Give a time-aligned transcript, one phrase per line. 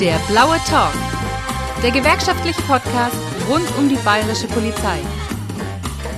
[0.00, 0.92] Der blaue Talk.
[1.82, 3.16] Der gewerkschaftliche Podcast
[3.48, 5.00] rund um die bayerische Polizei.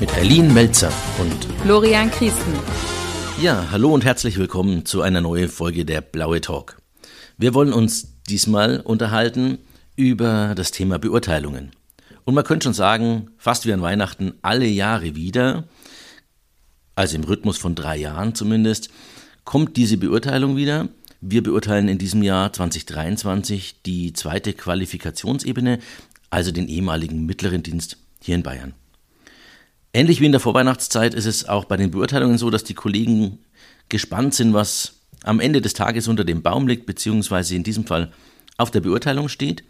[0.01, 2.55] Mit Berlin Melzer und Florian Christen.
[3.41, 6.79] Ja, hallo und herzlich willkommen zu einer neuen Folge der Blaue Talk.
[7.37, 9.59] Wir wollen uns diesmal unterhalten
[9.95, 11.71] über das Thema Beurteilungen.
[12.25, 15.69] Und man könnte schon sagen, fast wie an Weihnachten alle Jahre wieder,
[16.97, 18.89] also im Rhythmus von drei Jahren zumindest,
[19.45, 20.89] kommt diese Beurteilung wieder
[21.21, 25.81] wir beurteilen in diesem Jahr 2023 die zweite Qualifikationsebene,
[26.31, 28.75] also den ehemaligen mittleren Dienst hier in Bayern.
[29.93, 33.39] Ähnlich wie in der Vorweihnachtszeit ist es auch bei den Beurteilungen so, dass die Kollegen
[33.89, 38.13] gespannt sind, was am Ende des Tages unter dem Baum liegt, beziehungsweise in diesem Fall
[38.57, 39.65] auf der Beurteilung steht.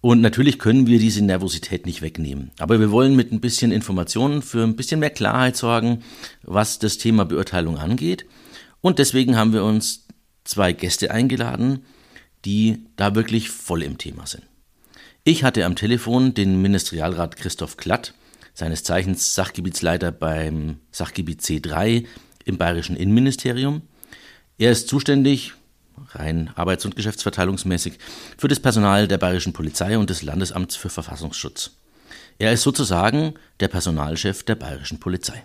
[0.00, 2.50] Und natürlich können wir diese Nervosität nicht wegnehmen.
[2.58, 6.02] Aber wir wollen mit ein bisschen Informationen für ein bisschen mehr Klarheit sorgen,
[6.42, 8.26] was das Thema Beurteilung angeht.
[8.80, 10.03] Und deswegen haben wir uns
[10.44, 11.84] zwei Gäste eingeladen,
[12.44, 14.44] die da wirklich voll im Thema sind.
[15.24, 18.14] Ich hatte am Telefon den Ministerialrat Christoph Klatt,
[18.52, 22.06] seines Zeichens Sachgebietsleiter beim Sachgebiet C3
[22.44, 23.82] im Bayerischen Innenministerium.
[24.58, 25.54] Er ist zuständig,
[26.10, 27.98] rein arbeits- und geschäftsverteilungsmäßig,
[28.36, 31.72] für das Personal der Bayerischen Polizei und des Landesamts für Verfassungsschutz.
[32.38, 35.42] Er ist sozusagen der Personalchef der Bayerischen Polizei.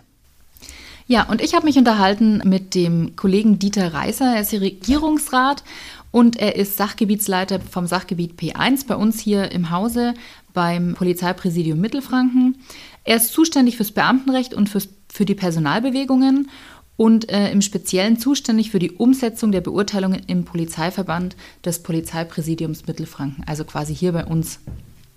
[1.10, 4.36] Ja, und ich habe mich unterhalten mit dem Kollegen Dieter Reißer.
[4.36, 5.64] Er ist hier Regierungsrat
[6.12, 10.14] und er ist Sachgebietsleiter vom Sachgebiet P1 bei uns hier im Hause
[10.52, 12.58] beim Polizeipräsidium Mittelfranken.
[13.02, 16.48] Er ist zuständig fürs Beamtenrecht und fürs, für die Personalbewegungen
[16.96, 23.42] und äh, im Speziellen zuständig für die Umsetzung der Beurteilungen im Polizeiverband des Polizeipräsidiums Mittelfranken,
[23.48, 24.60] also quasi hier bei uns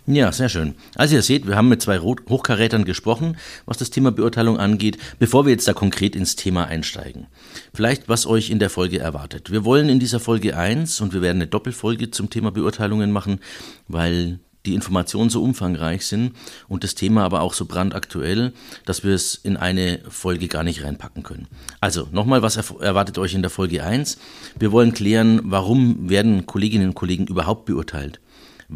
[0.05, 0.75] ja, sehr schön.
[0.95, 5.45] Also ihr seht, wir haben mit zwei Hochkarätern gesprochen, was das Thema Beurteilung angeht, bevor
[5.45, 7.27] wir jetzt da konkret ins Thema einsteigen.
[7.73, 9.51] Vielleicht, was euch in der Folge erwartet.
[9.51, 13.39] Wir wollen in dieser Folge eins und wir werden eine Doppelfolge zum Thema Beurteilungen machen,
[13.87, 16.33] weil die Informationen so umfangreich sind
[16.67, 18.53] und das Thema aber auch so brandaktuell,
[18.85, 21.47] dass wir es in eine Folge gar nicht reinpacken können.
[21.81, 24.17] Also nochmal, was erwartet euch in der Folge eins?
[24.57, 28.19] Wir wollen klären, warum werden Kolleginnen und Kollegen überhaupt beurteilt?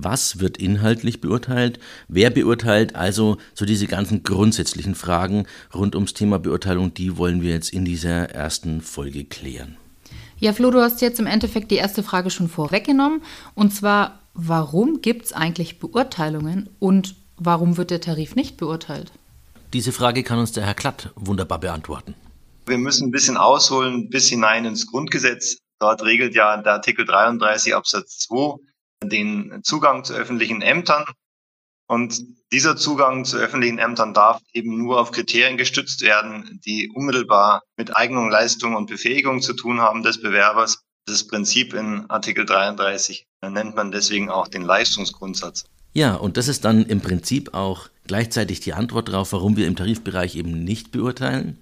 [0.03, 6.39] Was wird inhaltlich beurteilt, wer beurteilt, also so diese ganzen grundsätzlichen Fragen rund ums Thema
[6.39, 9.77] Beurteilung, die wollen wir jetzt in dieser ersten Folge klären.
[10.39, 13.21] Ja, Flo, du hast jetzt im Endeffekt die erste Frage schon vorweggenommen,
[13.55, 19.11] und zwar, warum gibt es eigentlich Beurteilungen und warum wird der Tarif nicht beurteilt?
[19.73, 22.13] Diese Frage kann uns der Herr Klatt wunderbar beantworten.
[22.67, 25.57] Wir müssen ein bisschen ausholen, bis hinein ins Grundgesetz.
[25.79, 28.57] Dort regelt ja der Artikel 33 Absatz 2
[29.03, 31.05] den Zugang zu öffentlichen Ämtern.
[31.87, 32.21] Und
[32.51, 37.95] dieser Zugang zu öffentlichen Ämtern darf eben nur auf Kriterien gestützt werden, die unmittelbar mit
[37.95, 40.83] Eignung, Leistung und Befähigung zu tun haben des Bewerbers.
[41.05, 45.63] Das Prinzip in Artikel 33 nennt man deswegen auch den Leistungsgrundsatz.
[45.93, 49.77] Ja, und das ist dann im Prinzip auch gleichzeitig die Antwort darauf, warum wir im
[49.77, 51.57] Tarifbereich eben nicht beurteilen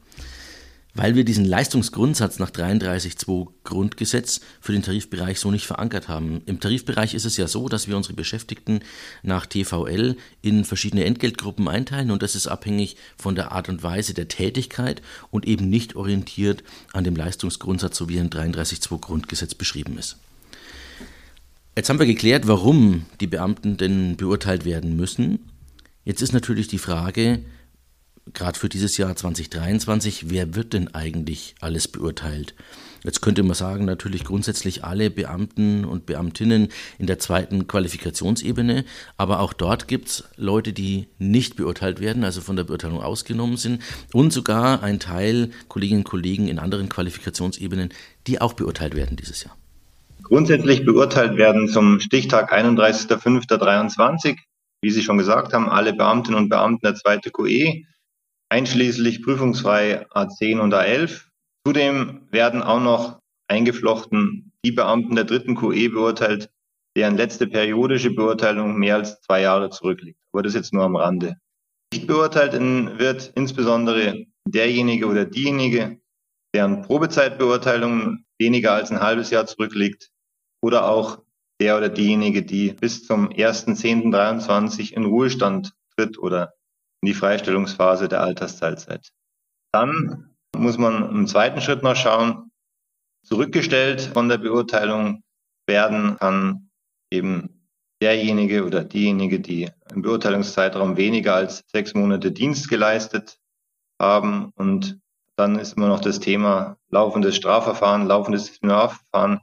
[0.95, 6.41] weil wir diesen Leistungsgrundsatz nach 33.2 Grundgesetz für den Tarifbereich so nicht verankert haben.
[6.45, 8.79] Im Tarifbereich ist es ja so, dass wir unsere Beschäftigten
[9.21, 14.13] nach TVL in verschiedene Entgeltgruppen einteilen und das ist abhängig von der Art und Weise
[14.13, 15.01] der Tätigkeit
[15.31, 16.63] und eben nicht orientiert
[16.93, 20.17] an dem Leistungsgrundsatz, so wie er in 33.2 Grundgesetz beschrieben ist.
[21.75, 25.39] Jetzt haben wir geklärt, warum die Beamten denn beurteilt werden müssen.
[26.05, 27.41] Jetzt ist natürlich die Frage,
[28.33, 32.55] gerade für dieses Jahr 2023, wer wird denn eigentlich alles beurteilt?
[33.03, 38.83] Jetzt könnte man sagen, natürlich grundsätzlich alle Beamten und Beamtinnen in der zweiten Qualifikationsebene,
[39.15, 43.57] aber auch dort gibt es Leute, die nicht beurteilt werden, also von der Beurteilung ausgenommen
[43.57, 47.89] sind und sogar ein Teil Kolleginnen und Kollegen in anderen Qualifikationsebenen,
[48.25, 49.55] die auch beurteilt werden dieses Jahr.
[50.23, 54.37] Grundsätzlich beurteilt werden zum Stichtag 31.05.23,
[54.81, 57.83] wie Sie schon gesagt haben, alle Beamtinnen und Beamten der zweiten QE
[58.49, 61.21] einschließlich prüfungsfrei A10 und A11.
[61.65, 66.49] Zudem werden auch noch eingeflochten die Beamten der dritten QE beurteilt,
[66.97, 70.19] deren letzte periodische Beurteilung mehr als zwei Jahre zurückliegt.
[70.31, 71.37] Aber das jetzt nur am Rande.
[71.93, 75.99] Nicht beurteilt wird insbesondere derjenige oder diejenige,
[76.53, 80.11] deren Probezeitbeurteilung weniger als ein halbes Jahr zurückliegt
[80.61, 81.21] oder auch
[81.61, 86.53] der oder diejenige, die bis zum 1.10.23 in Ruhestand tritt oder
[87.05, 89.09] in die Freistellungsphase der Altersteilzeit.
[89.71, 92.49] Dann muss man im zweiten Schritt noch schauen,
[93.23, 95.21] zurückgestellt von der Beurteilung
[95.67, 96.71] werden kann
[97.11, 97.67] eben
[98.01, 103.37] derjenige oder diejenige, die im Beurteilungszeitraum weniger als sechs Monate Dienst geleistet
[104.01, 104.51] haben.
[104.55, 104.99] Und
[105.35, 109.41] dann ist immer noch das Thema laufendes Strafverfahren, laufendes Disziplinarverfahren.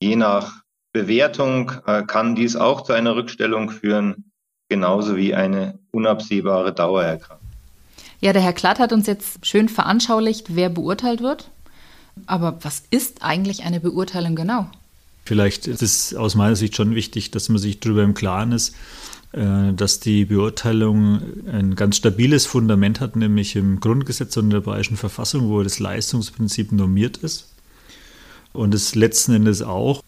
[0.00, 0.62] Je nach
[0.92, 4.30] Bewertung äh, kann dies auch zu einer Rückstellung führen,
[4.68, 7.46] genauso wie eine unabsehbare Dauererkrankung.
[8.20, 11.50] Ja, der Herr Klatt hat uns jetzt schön veranschaulicht, wer beurteilt wird.
[12.26, 14.66] Aber was ist eigentlich eine Beurteilung genau?
[15.24, 18.74] Vielleicht ist es aus meiner Sicht schon wichtig, dass man sich darüber im Klaren ist,
[19.32, 24.60] äh, dass die Beurteilung ein ganz stabiles Fundament hat, nämlich im Grundgesetz und in der
[24.60, 27.48] Bayerischen Verfassung, wo das Leistungsprinzip normiert ist.
[28.52, 30.02] Und es letzten Endes auch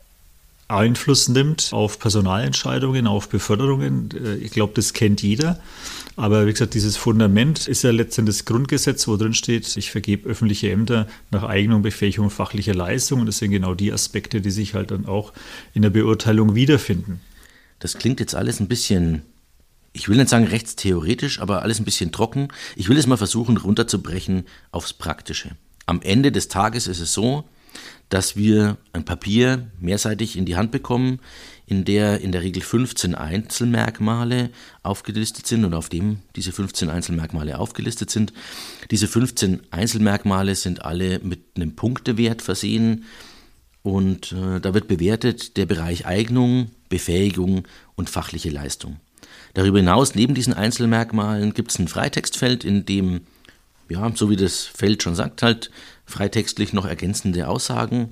[0.69, 4.11] Einfluss nimmt auf Personalentscheidungen, auf Beförderungen.
[4.13, 5.61] Äh, ich glaube, das kennt jeder.
[6.17, 10.29] Aber wie gesagt, dieses Fundament ist ja letztendlich das Grundgesetz, wo drin steht, ich vergebe
[10.29, 13.21] öffentliche Ämter nach Eignung, Befähigung fachlicher Leistung.
[13.21, 15.33] Und das sind genau die Aspekte, die sich halt dann auch
[15.75, 17.21] in der Beurteilung wiederfinden.
[17.81, 19.23] Das klingt jetzt alles ein bisschen,
[19.93, 22.49] ich will nicht sagen rechtstheoretisch, aber alles ein bisschen trocken.
[22.77, 25.51] Ich will es mal versuchen runterzubrechen aufs Praktische.
[25.87, 27.45] Am Ende des Tages ist es so,
[28.09, 31.21] dass wir ein Papier mehrseitig in die Hand bekommen,
[31.67, 34.51] in der in der Regel 15 Einzelmerkmale
[34.83, 38.33] aufgelistet sind und auf dem diese 15 Einzelmerkmale aufgelistet sind.
[38.91, 43.05] Diese 15 Einzelmerkmale sind alle mit einem Punktewert versehen
[43.83, 47.67] und äh, da wird bewertet der Bereich Eignung, Befähigung
[47.97, 48.99] und fachliche Leistung.
[49.55, 53.21] Darüber hinaus, neben diesen Einzelmerkmalen, gibt es ein Freitextfeld, in dem,
[53.89, 55.71] ja, so wie das Feld schon sagt, halt
[56.07, 58.11] freitextlich noch ergänzende Aussagen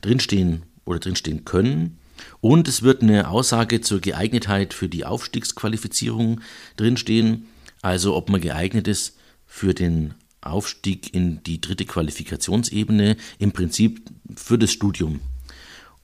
[0.00, 1.98] drinstehen oder drinstehen können.
[2.40, 6.40] Und es wird eine Aussage zur Geeignetheit für die Aufstiegsqualifizierung
[6.76, 7.46] drinstehen,
[7.80, 9.16] also ob man geeignet ist
[9.46, 14.02] für den Aufstieg in die dritte Qualifikationsebene, im Prinzip
[14.36, 15.20] für das Studium.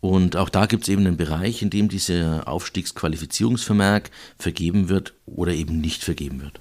[0.00, 5.52] Und auch da gibt es eben einen Bereich, in dem dieser Aufstiegsqualifizierungsvermerk vergeben wird oder
[5.52, 6.61] eben nicht vergeben wird.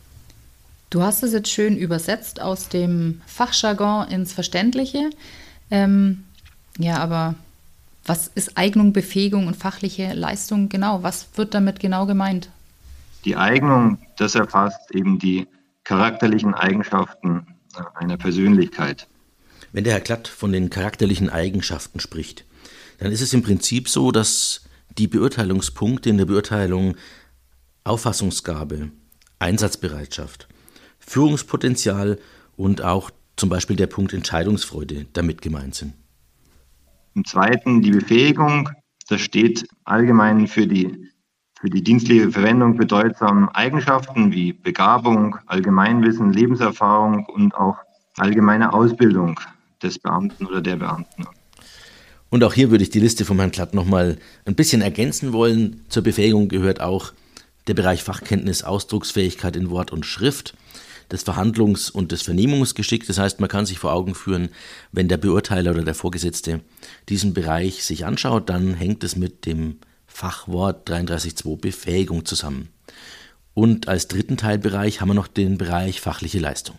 [0.90, 5.10] Du hast es jetzt schön übersetzt aus dem Fachjargon ins Verständliche.
[5.70, 6.24] Ähm,
[6.78, 7.36] ja, aber
[8.06, 11.04] was ist Eignung, Befähigung und fachliche Leistung genau?
[11.04, 12.50] Was wird damit genau gemeint?
[13.26, 15.48] Die Eignung, das erfasst eben die
[15.84, 17.48] charakterlichen Eigenschaften
[17.96, 19.08] einer Persönlichkeit.
[19.74, 22.46] Wenn der Herr Klatt von den charakterlichen Eigenschaften spricht,
[23.00, 24.62] dann ist es im Prinzip so, dass
[24.98, 26.96] die Beurteilungspunkte in der Beurteilung
[27.84, 28.90] Auffassungsgabe,
[29.40, 30.48] Einsatzbereitschaft,
[31.08, 32.20] Führungspotenzial
[32.56, 35.94] und auch zum Beispiel der Punkt Entscheidungsfreude damit gemeint sind.
[37.16, 38.70] Im zweiten die Befähigung.
[39.08, 41.10] Das steht allgemein für die,
[41.60, 47.78] für die dienstliche Verwendung bedeutsamen Eigenschaften wie Begabung, Allgemeinwissen, Lebenserfahrung und auch
[48.18, 49.40] allgemeine Ausbildung
[49.82, 51.26] des Beamten oder der Beamten.
[52.30, 55.86] Und auch hier würde ich die Liste von Herrn Klatt nochmal ein bisschen ergänzen wollen.
[55.88, 57.14] Zur Befähigung gehört auch
[57.68, 60.54] der Bereich Fachkenntnis, Ausdrucksfähigkeit in Wort und Schrift
[61.12, 63.08] des Verhandlungs- und des Vernehmungsgeschicks.
[63.08, 64.50] Das heißt, man kann sich vor Augen führen,
[64.92, 66.62] wenn der Beurteiler oder der Vorgesetzte
[67.10, 69.78] diesen Bereich sich anschaut, dann hängt es mit dem
[70.08, 72.70] Fachwort 33.2 Befähigung zusammen.
[73.54, 76.78] Und als dritten Teilbereich haben wir noch den Bereich fachliche Leistung.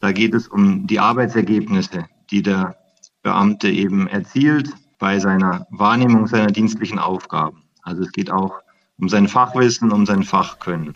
[0.00, 2.76] Da geht es um die Arbeitsergebnisse, die der
[3.22, 7.64] Beamte eben erzielt bei seiner Wahrnehmung seiner dienstlichen Aufgaben.
[7.82, 8.54] Also es geht auch
[8.98, 10.94] um sein Fachwissen, um sein Fachkönnen.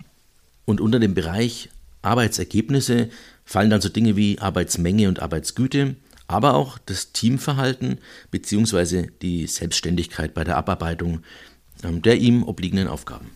[0.64, 1.70] Und unter dem Bereich
[2.02, 3.10] Arbeitsergebnisse
[3.44, 5.96] fallen dann so Dinge wie Arbeitsmenge und Arbeitsgüte,
[6.28, 7.98] aber auch das Teamverhalten
[8.30, 9.08] bzw.
[9.22, 11.22] die Selbstständigkeit bei der Abarbeitung
[11.84, 13.30] ähm, der ihm obliegenden Aufgaben.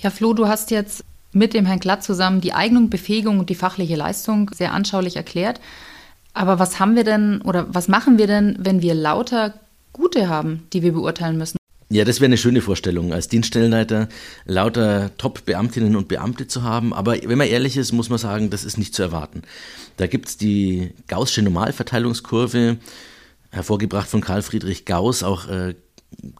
[0.00, 3.54] Ja, Flo, du hast jetzt mit dem Herrn Glatt zusammen die Eignung, Befähigung und die
[3.54, 5.60] fachliche Leistung sehr anschaulich erklärt.
[6.34, 9.54] Aber was haben wir denn oder was machen wir denn, wenn wir lauter
[9.92, 11.61] Gute haben, die wir beurteilen müssen?
[11.92, 14.08] Ja, das wäre eine schöne Vorstellung, als Dienststellenleiter
[14.46, 16.94] lauter Top-Beamtinnen und Beamte zu haben.
[16.94, 19.42] Aber wenn man ehrlich ist, muss man sagen, das ist nicht zu erwarten.
[19.98, 22.78] Da gibt es die Gaußsche Normalverteilungskurve,
[23.50, 25.74] hervorgebracht von Karl Friedrich Gauss, auch äh,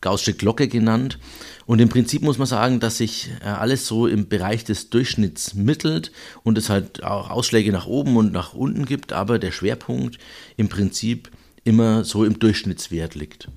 [0.00, 1.18] Gaußsche Glocke genannt.
[1.66, 5.52] Und im Prinzip muss man sagen, dass sich äh, alles so im Bereich des Durchschnitts
[5.52, 6.12] mittelt
[6.44, 10.16] und es halt auch Ausschläge nach oben und nach unten gibt, aber der Schwerpunkt
[10.56, 11.30] im Prinzip
[11.62, 13.48] immer so im Durchschnittswert liegt.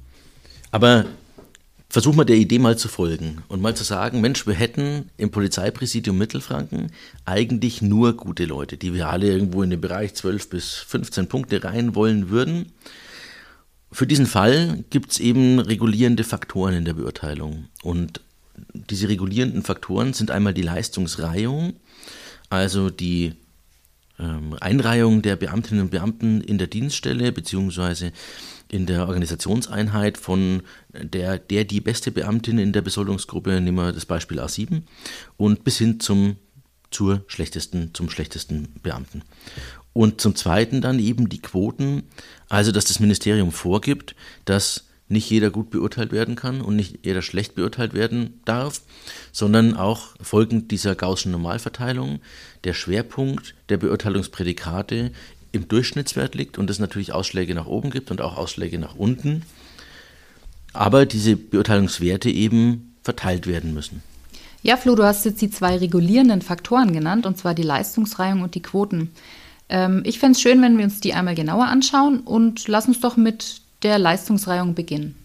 [0.72, 1.06] Aber
[1.89, 5.32] versuchen wir der Idee mal zu folgen und mal zu sagen, Mensch, wir hätten im
[5.32, 6.92] Polizeipräsidium Mittelfranken
[7.25, 11.63] eigentlich nur gute Leute, die wir alle irgendwo in den Bereich 12 bis 15 Punkte
[11.63, 12.72] rein wollen würden.
[13.92, 17.65] Für diesen Fall gibt es eben regulierende Faktoren in der Beurteilung.
[17.82, 18.20] Und
[18.74, 21.74] diese regulierenden Faktoren sind einmal die Leistungsreihung,
[22.50, 23.34] also die
[24.20, 28.12] ähm, Einreihung der Beamtinnen und Beamten in der Dienststelle beziehungsweise
[28.69, 34.05] in der Organisationseinheit von der, der die beste Beamtin in der Besoldungsgruppe, nehmen wir das
[34.05, 34.84] Beispiel A7,
[35.38, 36.38] und bis hin zum
[36.91, 39.24] zur schlechtesten, zum schlechtesten Beamten.
[39.91, 42.03] Und zum Zweiten dann eben die Quoten,
[42.48, 47.22] also dass das Ministerium vorgibt, dass nicht jeder gut beurteilt werden kann und nicht jeder
[47.22, 48.81] schlecht beurteilt werden darf,
[49.31, 52.22] sondern auch folgend dieser Gaußschen Normalverteilung
[52.63, 55.12] der Schwerpunkt der Beurteilungsprädikate
[55.55, 59.43] im Durchschnittswert liegt und es natürlich Ausschläge nach oben gibt und auch Ausschläge nach unten,
[60.74, 64.03] aber diese Beurteilungswerte eben verteilt werden müssen.
[64.62, 68.55] Ja, Flo, du hast jetzt die zwei regulierenden Faktoren genannt, und zwar die Leistungsreihung und
[68.55, 69.12] die Quoten.
[69.69, 73.00] Ähm, ich fände es schön, wenn wir uns die einmal genauer anschauen und lass uns
[73.00, 75.15] doch mit der Leistungsreihung beginnen.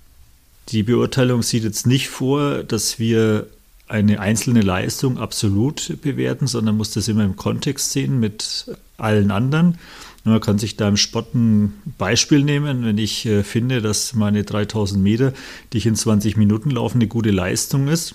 [0.69, 3.47] Die Beurteilung sieht jetzt nicht vor, dass wir
[3.89, 8.67] eine einzelne Leistung absolut bewerten, sondern muss das immer im Kontext sehen mit
[8.99, 9.79] allen anderen.
[10.25, 14.45] Man kann sich da im Sport ein Beispiel nehmen, wenn ich äh, finde, dass meine
[14.45, 15.33] 3000 Meter,
[15.73, 18.15] die ich in 20 Minuten laufe, eine gute Leistung ist.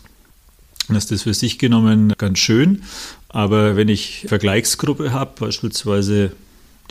[0.88, 2.84] Dann ist das für sich genommen ganz schön.
[3.30, 6.32] Aber wenn ich Vergleichsgruppe habe, beispielsweise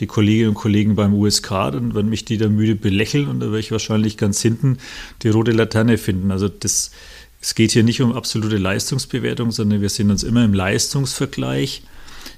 [0.01, 3.47] die Kolleginnen und Kollegen beim USK, dann werden mich die da müde belächeln und da
[3.47, 4.77] werde ich wahrscheinlich ganz hinten
[5.23, 6.31] die rote Laterne finden.
[6.31, 6.91] Also das,
[7.39, 11.83] es geht hier nicht um absolute Leistungsbewertung, sondern wir sehen uns immer im Leistungsvergleich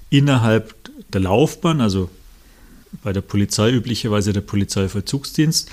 [0.10, 0.76] innerhalb
[1.12, 2.10] der Laufbahn, also
[3.03, 5.70] bei der Polizei üblicherweise der Polizeivollzugsdienst,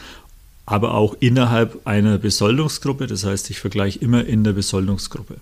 [0.66, 3.06] aber auch innerhalb einer Besoldungsgruppe.
[3.06, 5.36] Das heißt, ich vergleiche immer in der Besoldungsgruppe.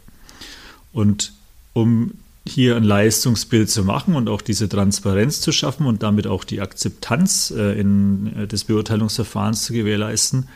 [0.93, 1.33] Und
[1.73, 2.13] um
[2.47, 6.61] hier ein Leistungsbild zu machen und auch diese Transparenz zu schaffen und damit auch die
[6.61, 10.49] Akzeptanz äh, in, äh, des Beurteilungsverfahrens zu gewährleisten,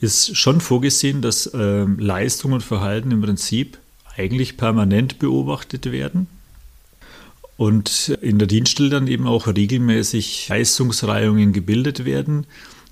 [0.00, 3.78] ist schon vorgesehen, dass äh, Leistung und Verhalten im Prinzip
[4.14, 6.26] eigentlich permanent beobachtet werden
[7.56, 12.46] und in der Dienststelle dann eben auch regelmäßig Leistungsreihungen gebildet werden.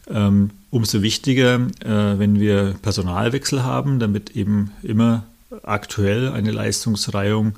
[0.08, 5.24] Ähm, umso wichtiger, äh, wenn wir Personalwechsel haben, damit eben immer
[5.62, 7.54] aktuell eine Leistungsreihung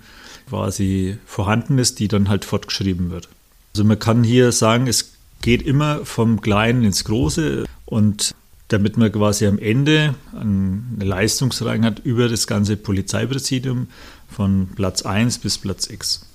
[0.49, 3.29] quasi vorhanden ist, die dann halt fortgeschrieben wird.
[3.75, 8.35] Also man kann hier sagen, es geht immer vom Kleinen ins Große und
[8.69, 13.89] damit man quasi am Ende eine Leistungsreihe hat über das ganze Polizeipräsidium
[14.29, 16.27] von Platz 1 bis Platz X.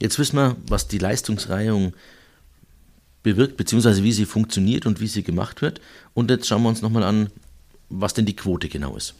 [0.00, 1.92] Jetzt wissen wir, was die Leistungsreihung
[3.22, 5.80] bewirkt, beziehungsweise wie sie funktioniert und wie sie gemacht wird.
[6.14, 7.28] Und jetzt schauen wir uns nochmal an,
[7.90, 9.14] was denn die Quote genau ist.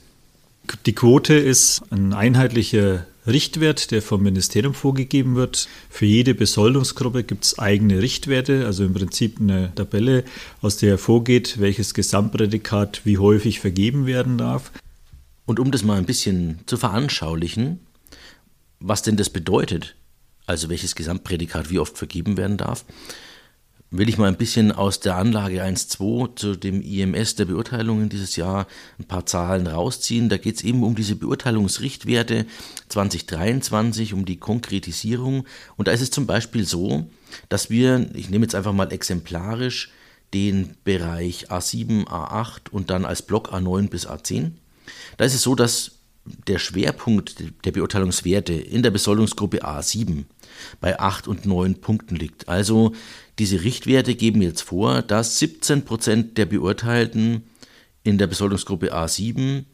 [0.87, 5.69] Die Quote ist ein einheitlicher Richtwert, der vom Ministerium vorgegeben wird.
[5.91, 10.25] Für jede Besoldungsgruppe gibt es eigene Richtwerte, also im Prinzip eine Tabelle,
[10.63, 14.71] aus der hervorgeht, welches Gesamtprädikat wie häufig vergeben werden darf.
[15.45, 17.81] Und um das mal ein bisschen zu veranschaulichen,
[18.79, 19.95] was denn das bedeutet,
[20.51, 22.85] also welches Gesamtprädikat wie oft vergeben werden darf,
[23.93, 28.37] will ich mal ein bisschen aus der Anlage 1.2 zu dem IMS der Beurteilungen dieses
[28.37, 28.67] Jahr
[28.99, 30.29] ein paar Zahlen rausziehen.
[30.29, 32.47] Da geht es eben um diese Beurteilungsrichtwerte
[32.89, 35.45] 2023, um die Konkretisierung.
[35.77, 37.09] Und da ist es zum Beispiel so,
[37.49, 39.91] dass wir, ich nehme jetzt einfach mal exemplarisch
[40.35, 44.53] den Bereich A7, A8 und dann als Block A9 bis A10.
[45.17, 45.93] Da ist es so, dass
[46.47, 50.25] der Schwerpunkt der Beurteilungswerte in der Besoldungsgruppe A7
[50.81, 52.49] bei 8 und 9 Punkten liegt.
[52.49, 52.93] Also
[53.39, 57.43] diese Richtwerte geben jetzt vor, dass 17 Prozent der Beurteilten
[58.03, 59.65] in der Besoldungsgruppe A7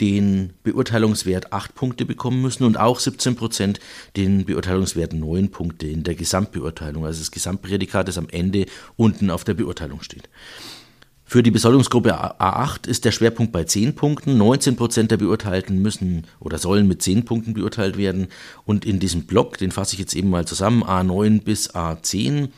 [0.00, 3.80] den Beurteilungswert 8 Punkte bekommen müssen und auch 17 Prozent
[4.16, 8.66] den Beurteilungswert 9 Punkte in der Gesamtbeurteilung, also das Gesamtprädikat, das am Ende
[8.96, 10.28] unten auf der Beurteilung steht.
[11.28, 14.38] Für die Besoldungsgruppe A8 ist der Schwerpunkt bei 10 Punkten.
[14.38, 18.28] 19 Prozent der Beurteilten müssen oder sollen mit 10 Punkten beurteilt werden.
[18.64, 22.50] Und in diesem Block, den fasse ich jetzt eben mal zusammen, A9 bis A10,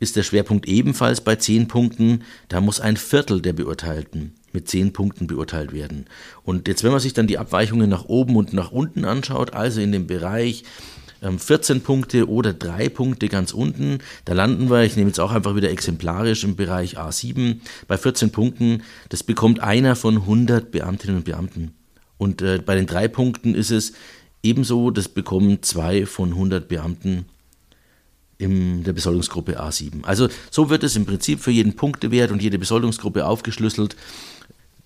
[0.00, 2.24] ist der Schwerpunkt ebenfalls bei 10 Punkten.
[2.48, 6.06] Da muss ein Viertel der Beurteilten mit 10 Punkten beurteilt werden.
[6.42, 9.80] Und jetzt, wenn man sich dann die Abweichungen nach oben und nach unten anschaut, also
[9.80, 10.64] in dem Bereich
[11.38, 13.98] 14 ähm, Punkte oder 3 Punkte ganz unten.
[14.24, 18.30] Da landen wir, ich nehme jetzt auch einfach wieder exemplarisch im Bereich A7, bei 14
[18.30, 18.82] Punkten.
[19.08, 21.74] Das bekommt einer von 100 Beamtinnen und Beamten.
[22.18, 23.92] Und äh, bei den 3 Punkten ist es
[24.42, 27.26] ebenso, das bekommen zwei von 100 Beamten
[28.38, 30.04] in der Besoldungsgruppe A7.
[30.04, 33.96] Also so wird es im Prinzip für jeden Punktewert und jede Besoldungsgruppe aufgeschlüsselt,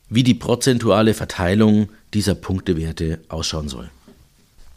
[0.09, 3.91] wie die prozentuale Verteilung dieser Punktewerte ausschauen soll.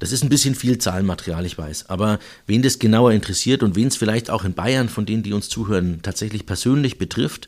[0.02, 1.92] Das ist ein bisschen viel Zahlenmaterial, ich weiß.
[1.92, 2.18] Aber
[2.48, 5.48] wen das genauer interessiert und wen es vielleicht auch in Bayern von denen, die uns
[5.48, 7.48] zuhören, tatsächlich persönlich betrifft,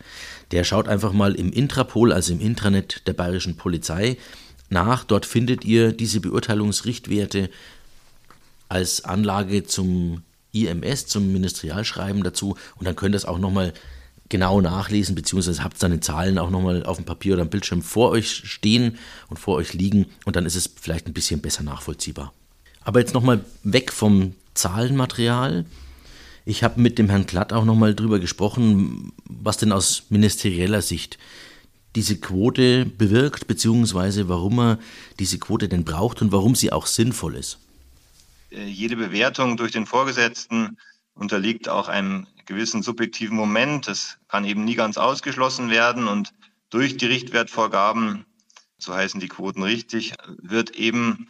[0.51, 4.17] der schaut einfach mal im Intrapol, also im Intranet der bayerischen Polizei,
[4.69, 5.03] nach.
[5.03, 7.50] Dort findet ihr diese Beurteilungsrichtwerte
[8.69, 12.55] als Anlage zum IMS, zum Ministerialschreiben dazu.
[12.75, 13.74] Und dann könnt ihr es auch nochmal
[14.29, 17.81] genau nachlesen, beziehungsweise habt dann die Zahlen auch nochmal auf dem Papier oder am Bildschirm
[17.81, 20.05] vor euch stehen und vor euch liegen.
[20.25, 22.31] Und dann ist es vielleicht ein bisschen besser nachvollziehbar.
[22.84, 25.66] Aber jetzt nochmal weg vom Zahlenmaterial.
[26.46, 31.18] Ich habe mit dem Herrn Klatt auch nochmal drüber gesprochen, was denn aus ministerieller Sicht
[31.96, 34.80] diese Quote bewirkt, beziehungsweise warum er
[35.20, 37.60] diese Quote denn braucht und warum sie auch sinnvoll ist.
[38.52, 40.78] Äh, jede Bewertung durch den Vorgesetzten
[41.13, 43.88] unterliegt auch einem gewissen subjektiven Moment.
[43.88, 46.34] Das kann eben nie ganz ausgeschlossen werden und
[46.70, 48.25] durch die Richtwertvorgaben,
[48.80, 51.30] so heißen die Quoten richtig, wird eben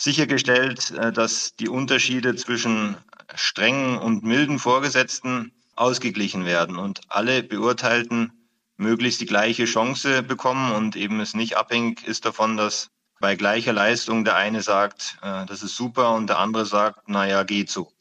[0.00, 2.96] sichergestellt, äh, dass die Unterschiede zwischen
[3.34, 8.32] strengen und milden Vorgesetzten ausgeglichen werden und alle Beurteilten
[8.76, 12.90] möglichst die gleiche Chance bekommen und eben es nicht abhängig ist davon, dass
[13.20, 17.42] bei gleicher Leistung der eine sagt, äh, das ist super und der andere sagt, naja,
[17.42, 17.92] geht so.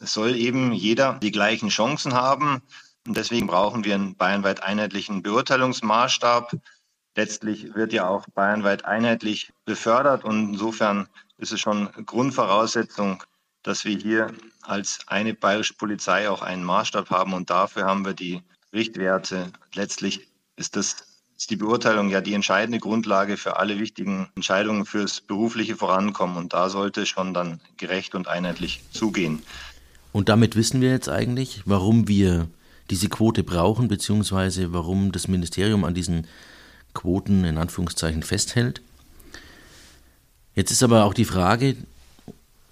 [0.00, 2.62] Es soll eben jeder die gleichen Chancen haben
[3.06, 6.52] und deswegen brauchen wir einen bayernweit einheitlichen Beurteilungsmaßstab.
[7.18, 11.08] Letztlich wird ja auch bayernweit einheitlich befördert und insofern
[11.38, 13.24] ist es schon Grundvoraussetzung,
[13.64, 14.32] dass wir hier
[14.62, 18.40] als eine bayerische Polizei auch einen Maßstab haben und dafür haben wir die
[18.72, 19.50] Richtwerte.
[19.74, 25.20] Letztlich ist das ist die Beurteilung ja die entscheidende Grundlage für alle wichtigen Entscheidungen fürs
[25.20, 29.42] berufliche Vorankommen und da sollte schon dann gerecht und einheitlich zugehen.
[30.12, 32.46] Und damit wissen wir jetzt eigentlich, warum wir
[32.90, 36.28] diese Quote brauchen, beziehungsweise warum das Ministerium an diesen
[36.98, 38.82] Quoten in Anführungszeichen festhält.
[40.56, 41.76] Jetzt ist aber auch die Frage,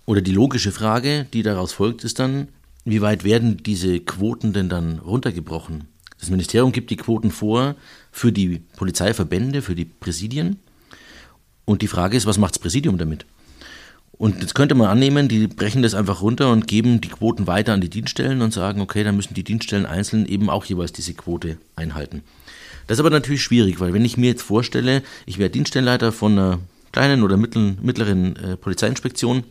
[0.04, 2.48] oder die logische Frage, die daraus folgt, ist dann,
[2.84, 5.84] wie weit werden diese Quoten denn dann runtergebrochen?
[6.18, 7.76] Das Ministerium gibt die Quoten vor
[8.10, 10.58] für die Polizeiverbände, für die Präsidien.
[11.64, 13.26] Und die Frage ist, was macht das Präsidium damit?
[14.18, 17.74] Und jetzt könnte man annehmen, die brechen das einfach runter und geben die Quoten weiter
[17.74, 21.14] an die Dienststellen und sagen, okay, dann müssen die Dienststellen einzeln eben auch jeweils diese
[21.14, 22.22] Quote einhalten.
[22.86, 26.32] Das ist aber natürlich schwierig, weil wenn ich mir jetzt vorstelle, ich wäre Dienststellenleiter von
[26.32, 26.58] einer
[26.92, 29.44] kleinen oder mittleren äh, Polizeiinspektion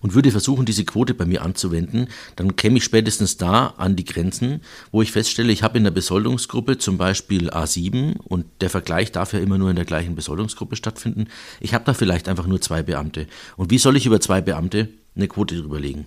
[0.00, 4.04] und würde versuchen, diese Quote bei mir anzuwenden, dann käme ich spätestens da an die
[4.04, 4.60] Grenzen,
[4.90, 9.32] wo ich feststelle, ich habe in der Besoldungsgruppe zum Beispiel A7 und der Vergleich darf
[9.32, 11.28] ja immer nur in der gleichen Besoldungsgruppe stattfinden.
[11.60, 13.26] Ich habe da vielleicht einfach nur zwei Beamte.
[13.56, 16.06] Und wie soll ich über zwei Beamte eine Quote drüberlegen?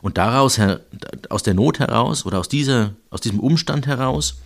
[0.00, 0.60] Und daraus,
[1.28, 4.36] aus der Not heraus oder aus, dieser, aus diesem Umstand heraus,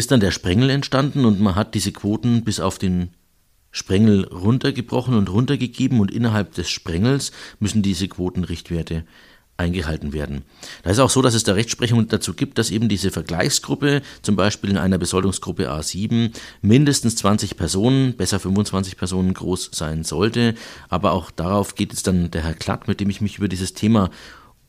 [0.00, 3.10] ist dann der Sprengel entstanden und man hat diese Quoten bis auf den
[3.70, 9.04] Sprengel runtergebrochen und runtergegeben und innerhalb des Sprengels müssen diese Quotenrichtwerte
[9.58, 10.42] eingehalten werden.
[10.82, 14.36] Da ist auch so, dass es da Rechtsprechung dazu gibt, dass eben diese Vergleichsgruppe, zum
[14.36, 16.32] Beispiel in einer Besoldungsgruppe A7,
[16.62, 20.54] mindestens 20 Personen, besser 25 Personen groß sein sollte.
[20.88, 23.74] Aber auch darauf geht jetzt dann der Herr Klatt, mit dem ich mich über dieses
[23.74, 24.08] Thema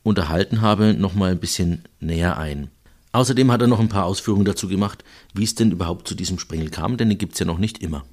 [0.03, 2.69] unterhalten habe, nochmal ein bisschen näher ein.
[3.13, 6.39] Außerdem hat er noch ein paar Ausführungen dazu gemacht, wie es denn überhaupt zu diesem
[6.39, 8.06] Sprengel kam, denn den gibt es ja noch nicht immer.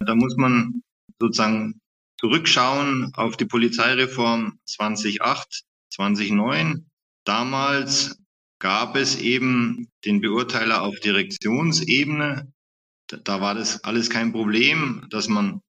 [0.00, 0.82] Da muss man
[1.20, 1.80] sozusagen
[2.20, 6.86] zurückschauen auf die Polizeireform 2008, 2009.
[7.24, 8.18] Damals
[8.58, 12.52] gab es eben den Beurteiler auf Direktionsebene.
[13.06, 15.62] Da war das alles kein Problem, dass man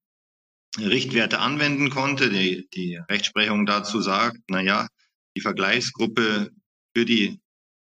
[0.78, 2.30] Richtwerte anwenden konnte.
[2.30, 4.88] Die, die Rechtsprechung dazu sagt, na ja,
[5.36, 6.52] die Vergleichsgruppe
[6.96, 7.40] für die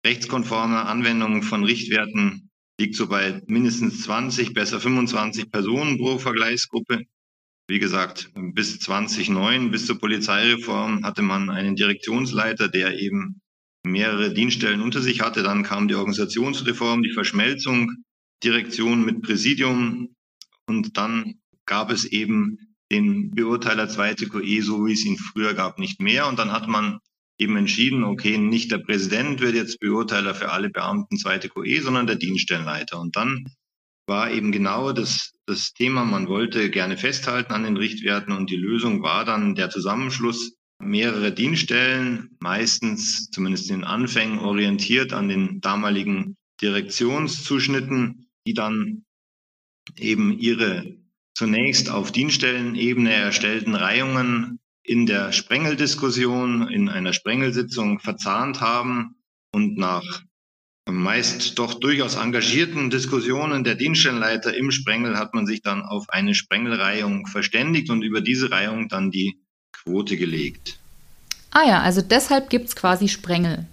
[0.05, 7.03] rechtskonforme Anwendung von Richtwerten liegt so bei mindestens 20, besser 25 Personen pro Vergleichsgruppe.
[7.67, 13.41] Wie gesagt, bis 2009, bis zur Polizeireform, hatte man einen Direktionsleiter, der eben
[13.83, 15.43] mehrere Dienststellen unter sich hatte.
[15.43, 17.91] Dann kam die Organisationsreform, die Verschmelzung,
[18.43, 20.15] Direktion mit Präsidium
[20.65, 21.35] und dann
[21.65, 22.57] gab es eben
[22.91, 26.27] den Beurteiler zweite QE, so wie es ihn früher gab, nicht mehr.
[26.27, 26.99] Und dann hat man
[27.41, 32.05] eben entschieden, okay, nicht der Präsident wird jetzt Beurteiler für alle Beamten zweite QE, sondern
[32.05, 32.99] der Dienststellenleiter.
[32.99, 33.45] Und dann
[34.07, 38.57] war eben genau das, das Thema, man wollte gerne festhalten an den Richtwerten und die
[38.57, 45.61] Lösung war dann der Zusammenschluss mehrerer Dienststellen, meistens zumindest in den Anfängen orientiert an den
[45.61, 49.03] damaligen Direktionszuschnitten, die dann
[49.97, 50.97] eben ihre
[51.33, 54.59] zunächst auf Dienststellenebene erstellten Reihungen
[54.91, 59.15] in der Sprengeldiskussion, in einer Sprengelsitzung verzahnt haben
[59.53, 60.03] und nach
[60.89, 66.35] meist doch durchaus engagierten Diskussionen der Dienststellenleiter im Sprengel hat man sich dann auf eine
[66.35, 69.39] Sprengelreihung verständigt und über diese Reihung dann die
[69.71, 70.77] Quote gelegt.
[71.51, 73.65] Ah ja, also deshalb gibt es quasi Sprengel.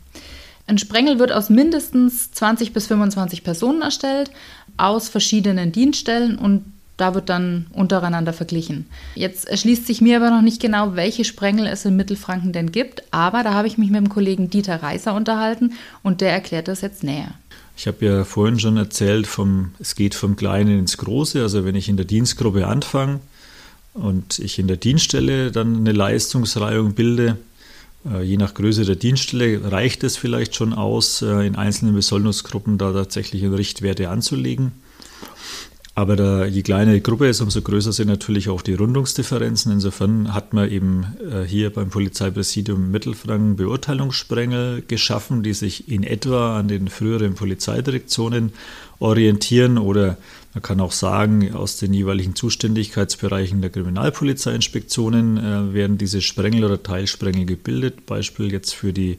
[0.69, 4.31] Ein Sprengel wird aus mindestens 20 bis 25 Personen erstellt,
[4.77, 8.87] aus verschiedenen Dienststellen und da wird dann untereinander verglichen.
[9.15, 13.03] Jetzt erschließt sich mir aber noch nicht genau, welche Sprengel es in Mittelfranken denn gibt,
[13.11, 16.83] aber da habe ich mich mit dem Kollegen Dieter Reiser unterhalten und der erklärt das
[16.83, 17.33] jetzt näher.
[17.77, 21.41] Ich habe ja vorhin schon erzählt, vom, es geht vom Kleinen ins Große.
[21.41, 23.21] Also wenn ich in der Dienstgruppe anfange
[23.95, 27.39] und ich in der Dienststelle dann eine Leistungsreihung bilde
[28.07, 32.79] Äh, je nach Größe der Dienststelle reicht es vielleicht schon aus, äh, in einzelnen Besoldungsgruppen
[32.79, 34.73] da tatsächlich Richtwerte anzulegen.
[35.99, 39.73] Aber da, je kleiner die Gruppe ist, umso größer sind natürlich auch die Rundungsdifferenzen.
[39.73, 46.57] Insofern hat man eben äh, hier beim Polizeipräsidium Mittelfranken Beurteilungssprengel geschaffen, die sich in etwa
[46.57, 48.53] an den früheren Polizeidirektionen
[49.01, 50.19] orientieren oder
[50.55, 56.81] man kann auch sagen, aus den jeweiligen Zuständigkeitsbereichen der Kriminalpolizeiinspektionen äh, werden diese Sprengel oder
[56.81, 58.07] Teilsprengel gebildet.
[58.07, 59.19] Beispiel jetzt für die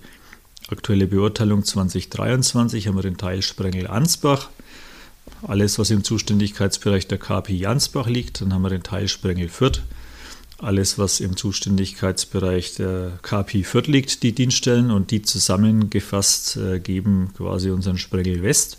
[0.70, 4.50] aktuelle Beurteilung 2023 haben wir den Teilsprengel Ansbach
[5.42, 8.42] alles, was im Zuständigkeitsbereich der KP Jansbach liegt.
[8.42, 9.82] Dann haben wir den Teilsprengel Fürth.
[10.58, 17.32] Alles, was im Zuständigkeitsbereich der KP Fürth liegt, die Dienststellen und die zusammengefasst äh, geben
[17.38, 18.78] quasi unseren Sprengel West.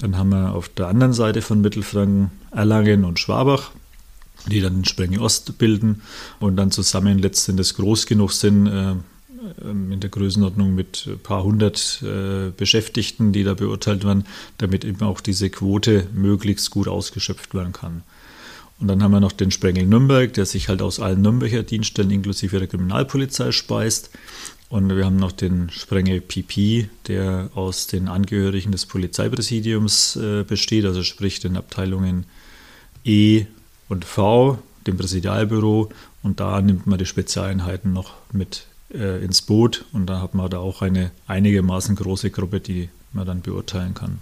[0.00, 3.70] Dann haben wir auf der anderen Seite von Mittelfranken Erlangen und Schwabach,
[4.46, 6.02] die dann den Sprengel Ost bilden
[6.40, 8.94] und dann zusammen letztendlich groß genug sind, äh,
[9.62, 14.24] in der Größenordnung mit ein paar hundert äh, Beschäftigten, die da beurteilt werden,
[14.58, 18.02] damit eben auch diese Quote möglichst gut ausgeschöpft werden kann.
[18.80, 22.10] Und dann haben wir noch den Sprengel Nürnberg, der sich halt aus allen Nürnberger Dienststellen
[22.10, 24.10] inklusive der Kriminalpolizei speist.
[24.68, 30.84] Und wir haben noch den Sprengel PP, der aus den Angehörigen des Polizeipräsidiums äh, besteht,
[30.84, 32.26] also sprich den Abteilungen
[33.04, 33.46] E
[33.88, 35.88] und V, dem Präsidialbüro.
[36.22, 40.50] Und da nimmt man die Spezialeinheiten noch mit äh, ins Boot und da hat man
[40.50, 44.20] da auch eine einigermaßen große Gruppe, die man dann beurteilen kann.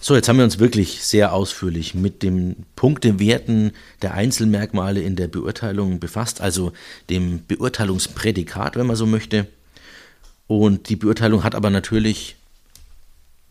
[0.00, 5.28] So, jetzt haben wir uns wirklich sehr ausführlich mit den Punktewerten der Einzelmerkmale in der
[5.28, 6.72] Beurteilung befasst, also
[7.10, 9.46] dem Beurteilungsprädikat, wenn man so möchte.
[10.46, 12.36] Und die Beurteilung hat aber natürlich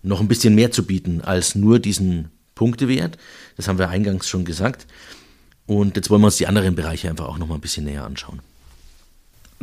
[0.02, 3.18] noch ein bisschen mehr zu bieten als nur diesen Punktewert.
[3.58, 4.86] Das haben wir eingangs schon gesagt.
[5.66, 8.04] Und jetzt wollen wir uns die anderen Bereiche einfach auch noch mal ein bisschen näher
[8.04, 8.42] anschauen.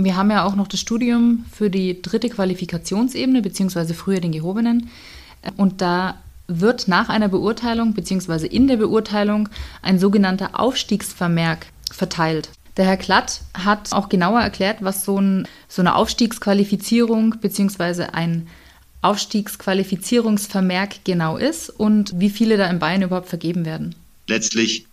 [0.05, 4.89] Wir haben ja auch noch das Studium für die dritte Qualifikationsebene, beziehungsweise früher den gehobenen.
[5.57, 9.49] Und da wird nach einer Beurteilung, beziehungsweise in der Beurteilung,
[9.83, 12.51] ein sogenannter Aufstiegsvermerk verteilt.
[12.77, 18.49] Der Herr Klatt hat auch genauer erklärt, was so, ein, so eine Aufstiegsqualifizierung beziehungsweise ein
[19.03, 23.95] Aufstiegsqualifizierungsvermerk genau ist und wie viele da in Bayern überhaupt vergeben werden.
[24.29, 24.87] Letztlich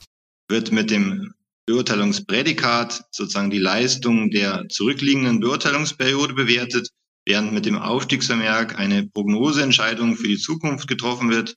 [0.49, 1.33] wird mit dem
[1.67, 6.89] Beurteilungsprädikat sozusagen die Leistung der zurückliegenden Beurteilungsperiode bewertet,
[7.25, 11.55] während mit dem Aufstiegsvermerk eine Prognoseentscheidung für die Zukunft getroffen wird.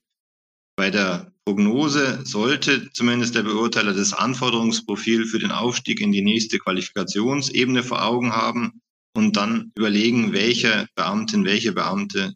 [0.76, 6.58] Bei der Prognose sollte zumindest der Beurteiler das Anforderungsprofil für den Aufstieg in die nächste
[6.58, 8.80] Qualifikationsebene vor Augen haben
[9.16, 12.34] und dann überlegen, welche Beamtin, welche Beamte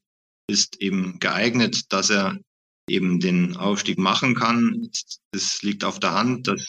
[0.49, 2.39] ist eben geeignet, dass er
[2.89, 4.91] eben den Aufstieg machen kann.
[5.33, 6.69] Es liegt auf der Hand, dass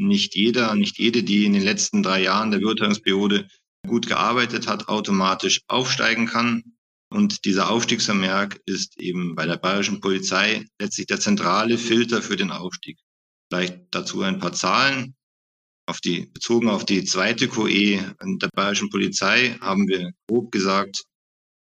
[0.00, 3.48] nicht jeder, nicht jede, die in den letzten drei Jahren der Beurteilungsperiode
[3.86, 6.62] gut gearbeitet hat, automatisch aufsteigen kann.
[7.10, 12.50] Und dieser Aufstiegsvermerk ist eben bei der bayerischen Polizei letztlich der zentrale Filter für den
[12.50, 12.98] Aufstieg.
[13.50, 15.14] Vielleicht dazu ein paar Zahlen.
[15.86, 21.04] Auf die, bezogen auf die zweite QE der bayerischen Polizei haben wir grob gesagt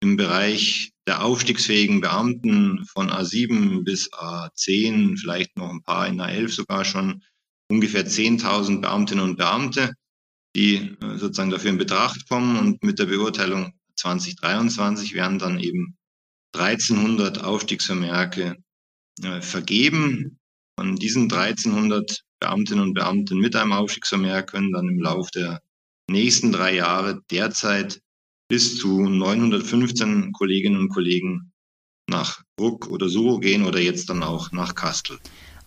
[0.02, 6.48] im Bereich der aufstiegsfähigen Beamten von A7 bis A10, vielleicht noch ein paar in A11
[6.48, 7.22] sogar schon,
[7.70, 9.94] ungefähr 10.000 Beamtinnen und Beamte,
[10.56, 12.58] die äh, sozusagen dafür in Betracht kommen.
[12.58, 15.96] Und mit der Beurteilung 2023 werden dann eben
[16.54, 18.56] 1300 Aufstiegsvermerke
[19.22, 20.38] äh, vergeben.
[20.78, 25.60] Von diesen 1300 Beamtinnen und Beamten mit einem Aufstiegsvermerk können dann im Laufe der
[26.08, 28.00] nächsten drei Jahre derzeit
[28.48, 31.52] bis zu 915 Kolleginnen und Kollegen
[32.08, 35.18] nach Bruck oder Suro gehen oder jetzt dann auch nach Kastel.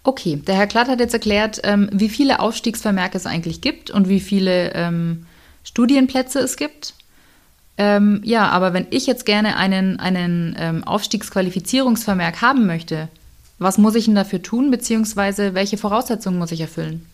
[0.03, 4.09] Okay, der Herr Klatt hat jetzt erklärt, ähm, wie viele Aufstiegsvermerke es eigentlich gibt und
[4.09, 5.25] wie viele ähm,
[5.63, 6.93] Studienplätze es gibt.
[7.77, 13.07] Ähm, ja, aber wenn ich jetzt gerne einen, einen ähm, Aufstiegsqualifizierungsvermerk haben möchte,
[13.59, 17.05] was muss ich denn dafür tun, beziehungsweise welche Voraussetzungen muss ich erfüllen?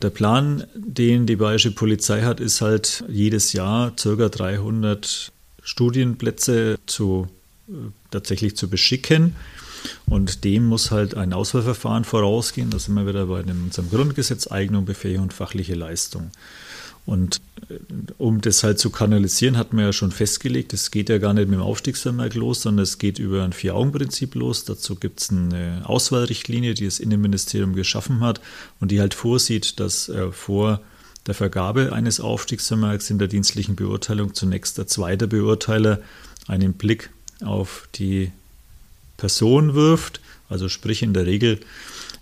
[0.00, 4.28] Der Plan, den die Bayerische Polizei hat, ist halt jedes Jahr ca.
[4.28, 7.28] 300 Studienplätze zu,
[7.68, 7.72] äh,
[8.10, 9.36] tatsächlich zu beschicken.
[10.06, 12.70] Und dem muss halt ein Auswahlverfahren vorausgehen.
[12.70, 16.30] Da sind wir wieder bei unserem Grundgesetz Eignung, Befähigung und fachliche Leistung.
[17.06, 17.74] Und äh,
[18.18, 21.48] um das halt zu kanalisieren, hat man ja schon festgelegt, es geht ja gar nicht
[21.48, 24.64] mit dem Aufstiegsvermerk los, sondern es geht über ein Vier-Augen-Prinzip los.
[24.64, 28.40] Dazu gibt es eine Auswahlrichtlinie, die das Innenministerium geschaffen hat
[28.80, 30.80] und die halt vorsieht, dass äh, vor
[31.26, 36.00] der Vergabe eines Aufstiegsvermerks in der dienstlichen Beurteilung zunächst der zweite Beurteiler
[36.48, 37.10] einen Blick
[37.44, 38.32] auf die
[39.20, 40.20] Person wirft.
[40.48, 41.60] Also sprich in der Regel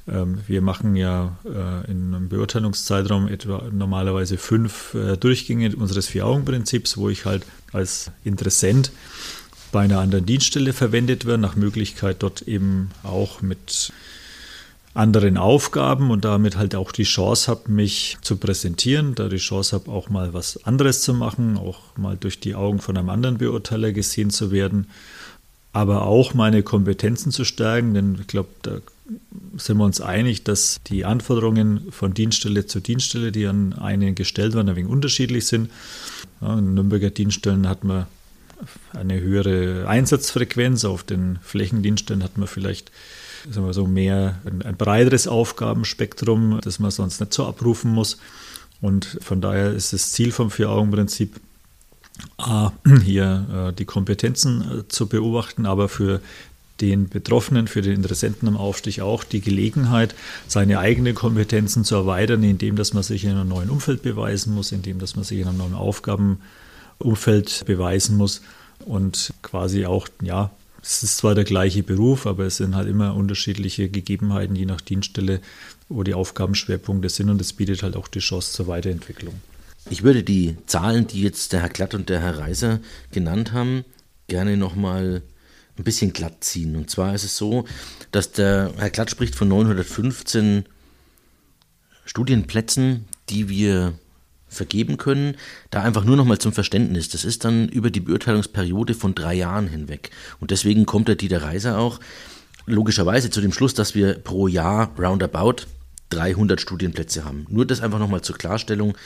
[0.08, 6.96] Ähm, wir machen ja äh, in einem Beurteilungszeitraum etwa normalerweise fünf äh, Durchgänge unseres Vier-Augen-Prinzips,
[6.96, 8.90] wo ich halt als Interessent
[9.70, 13.92] bei einer anderen Dienststelle verwendet werde, nach Möglichkeit dort eben auch mit
[14.94, 19.76] anderen Aufgaben und damit halt auch die Chance habe, mich zu präsentieren, da die Chance
[19.76, 23.37] habe, auch mal was anderes zu machen, auch mal durch die Augen von einem anderen
[23.37, 24.87] Beurteiler gesehen zu werden,
[25.72, 28.78] aber auch meine Kompetenzen zu stärken, denn ich glaube, da
[29.57, 34.54] sind wir uns einig, dass die Anforderungen von Dienststelle zu Dienststelle, die an einen gestellt
[34.54, 35.70] werden, ein wenig unterschiedlich sind.
[36.40, 38.07] Ja, in Nürnberger Dienststellen hat man
[38.92, 42.90] eine höhere Einsatzfrequenz, auf den Flächendienststellen hat man vielleicht
[43.50, 48.18] sagen wir so mehr ein, ein breiteres Aufgabenspektrum, das man sonst nicht so abrufen muss.
[48.81, 51.40] Und von daher ist das Ziel vom Vier-Augen-Prinzip,
[53.04, 56.20] hier äh, die Kompetenzen äh, zu beobachten, aber für
[56.81, 60.14] den Betroffenen, für den Interessenten am Aufstieg auch die Gelegenheit,
[60.46, 64.70] seine eigenen Kompetenzen zu erweitern, indem dass man sich in einem neuen Umfeld beweisen muss,
[64.72, 68.42] indem dass man sich in einem neuen Aufgabenumfeld beweisen muss
[68.85, 70.50] und quasi auch, ja,
[70.81, 74.81] es ist zwar der gleiche Beruf, aber es sind halt immer unterschiedliche Gegebenheiten, je nach
[74.81, 75.40] Dienststelle,
[75.88, 79.35] wo die Aufgabenschwerpunkte sind und es bietet halt auch die Chance zur Weiterentwicklung.
[79.90, 83.84] Ich würde die Zahlen, die jetzt der Herr Glatt und der Herr Reiser genannt haben,
[84.26, 85.22] gerne nochmal
[85.78, 86.76] ein bisschen glatt ziehen.
[86.76, 87.64] Und zwar ist es so,
[88.10, 90.66] dass der Herr Glatt spricht von 915
[92.04, 93.94] Studienplätzen, die wir
[94.48, 95.36] vergeben können.
[95.70, 97.08] Da einfach nur nochmal zum Verständnis.
[97.08, 100.10] Das ist dann über die Beurteilungsperiode von drei Jahren hinweg.
[100.40, 102.00] Und deswegen kommt der Dieter Reiser auch
[102.66, 105.66] logischerweise zu dem Schluss, dass wir pro Jahr roundabout
[106.10, 107.46] 300 Studienplätze haben.
[107.48, 108.96] Nur das einfach nochmal zur Klarstellung,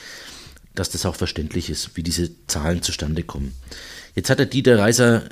[0.75, 3.55] dass das auch verständlich ist, wie diese Zahlen zustande kommen.
[4.15, 5.25] Jetzt hat der Dieter Reiser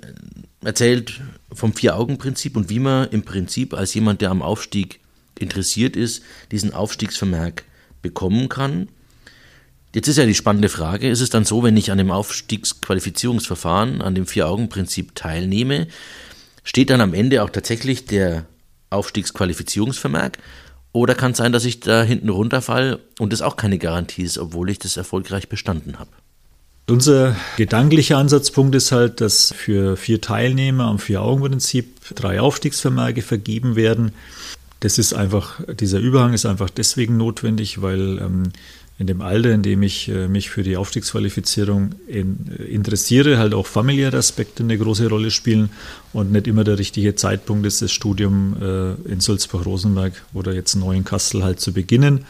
[0.63, 1.21] erzählt
[1.53, 5.01] vom Vier-Augen-Prinzip und wie man im Prinzip als jemand, der am Aufstieg
[5.39, 7.65] interessiert ist, diesen Aufstiegsvermerk
[8.03, 8.89] bekommen kann.
[9.95, 14.03] Jetzt ist ja die spannende Frage, ist es dann so, wenn ich an dem Aufstiegsqualifizierungsverfahren,
[14.03, 15.89] an dem Vier-Augen-Prinzip teilnehme,
[16.63, 18.47] steht dann am Ende auch tatsächlich der
[18.91, 20.39] Aufstiegsqualifizierungsvermerk?
[20.93, 24.39] Oder kann es sein, dass ich da hinten runterfall und das auch keine Garantie ist,
[24.39, 26.11] obwohl ich das erfolgreich bestanden habe?
[26.89, 34.13] Unser gedanklicher Ansatzpunkt ist halt, dass für vier Teilnehmer am Vier-Augen-Prinzip drei Aufstiegsvermerke vergeben werden.
[34.81, 38.53] Das ist einfach, dieser Überhang ist einfach deswegen notwendig, weil ähm,
[39.01, 43.55] in dem Alter, in dem ich äh, mich für die Aufstiegsqualifizierung in, äh, interessiere, halt
[43.55, 45.71] auch familiäre Aspekte eine große Rolle spielen
[46.13, 51.05] und nicht immer der richtige Zeitpunkt ist, das Studium äh, in Sulzbach-Rosenberg oder jetzt in
[51.05, 52.27] Kassel halt zu beginnen.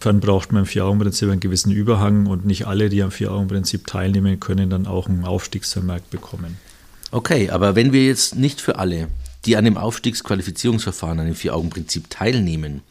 [0.00, 4.38] Dann braucht man im Vier-Augen-Prinzip einen gewissen Überhang und nicht alle, die am Vier-Augen-Prinzip teilnehmen,
[4.38, 6.58] können dann auch einen Aufstiegsvermerk bekommen.
[7.10, 9.08] Okay, aber wenn wir jetzt nicht für alle,
[9.46, 12.82] die an dem Aufstiegsqualifizierungsverfahren, an dem Vier-Augen-Prinzip teilnehmen,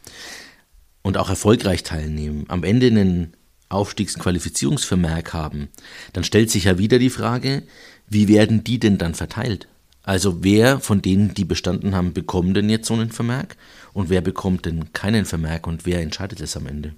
[1.02, 3.34] und auch erfolgreich teilnehmen, am Ende einen
[3.68, 5.68] Aufstiegsqualifizierungsvermerk haben,
[6.12, 7.62] dann stellt sich ja wieder die Frage,
[8.08, 9.68] wie werden die denn dann verteilt?
[10.04, 13.56] Also wer von denen, die bestanden haben, bekommt denn jetzt so einen Vermerk
[13.92, 16.94] und wer bekommt denn keinen Vermerk und wer entscheidet es am Ende?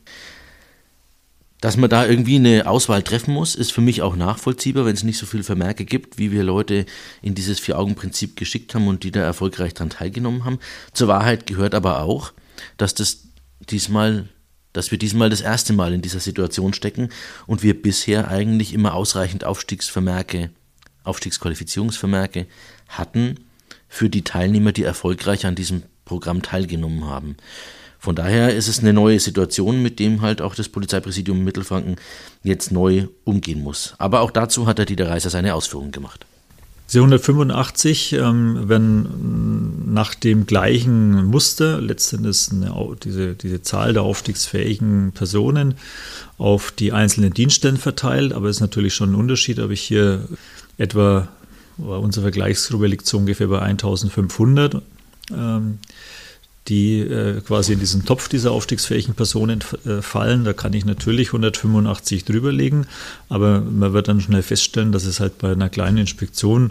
[1.61, 5.03] Dass man da irgendwie eine Auswahl treffen muss, ist für mich auch nachvollziehbar, wenn es
[5.03, 6.85] nicht so viele Vermerke gibt, wie wir Leute
[7.23, 10.59] in dieses Vier-Augen-Prinzip geschickt haben und die da erfolgreich daran teilgenommen haben.
[10.93, 12.33] Zur Wahrheit gehört aber auch,
[12.77, 13.24] dass das
[13.71, 14.29] diesmal,
[14.73, 17.11] dass wir diesmal das erste Mal in dieser Situation stecken
[17.47, 20.51] und wir bisher eigentlich immer ausreichend Aufstiegsvermerke,
[21.05, 22.47] Aufstiegsqualifizierungsvermerke
[22.89, 23.41] hatten
[23.89, 27.37] für die Teilnehmer, die erfolgreich an diesem Programm teilgenommen haben.
[27.99, 31.97] Von daher ist es eine neue Situation, mit dem halt auch das Polizeipräsidium Mittelfranken
[32.43, 33.95] jetzt neu umgehen muss.
[33.97, 36.27] Aber auch dazu hat der Dieter Reiser seine Ausführungen gemacht.
[36.89, 42.51] Diese 185 ähm, werden nach dem gleichen Muster letztendlich
[43.03, 45.75] diese, diese Zahl der aufstiegsfähigen Personen
[46.37, 48.33] auf die einzelnen Dienststellen verteilt.
[48.35, 50.29] Aber es ist natürlich schon ein Unterschied, ob ich hier
[50.77, 51.29] etwa,
[51.79, 54.83] unsere Vergleichsgruppe liegt so ungefähr bei 1500.
[55.33, 55.79] Ähm,
[56.69, 60.45] die äh, quasi in diesen Topf dieser aufstiegsfähigen Personen äh, fallen.
[60.45, 62.87] Da kann ich natürlich 185 drüberlegen,
[63.29, 66.71] aber man wird dann schnell feststellen, dass es halt bei einer kleinen Inspektion,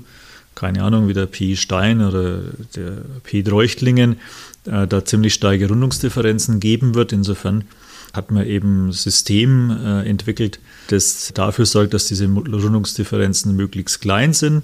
[0.55, 2.39] keine Ahnung, wie der Pi Stein oder
[2.75, 4.17] der Pi Dreuchtlingen,
[4.65, 7.13] äh, da ziemlich starke Rundungsdifferenzen geben wird.
[7.13, 7.65] Insofern
[8.13, 14.33] hat man eben ein System äh, entwickelt, das dafür sorgt, dass diese Rundungsdifferenzen möglichst klein
[14.33, 14.63] sind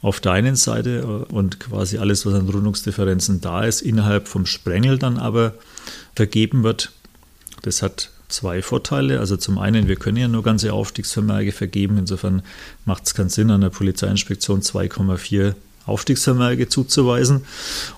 [0.00, 4.46] auf der einen Seite äh, und quasi alles, was an Rundungsdifferenzen da ist, innerhalb vom
[4.46, 5.54] Sprengel dann aber
[6.14, 6.92] vergeben wird.
[7.62, 9.20] Das hat zwei Vorteile.
[9.20, 11.98] Also zum einen, wir können ja nur ganze Aufstiegsvermerke vergeben.
[11.98, 12.42] Insofern
[12.84, 15.54] macht es keinen Sinn, an der Polizeiinspektion 2,4
[15.86, 17.44] Aufstiegsvermerke zuzuweisen.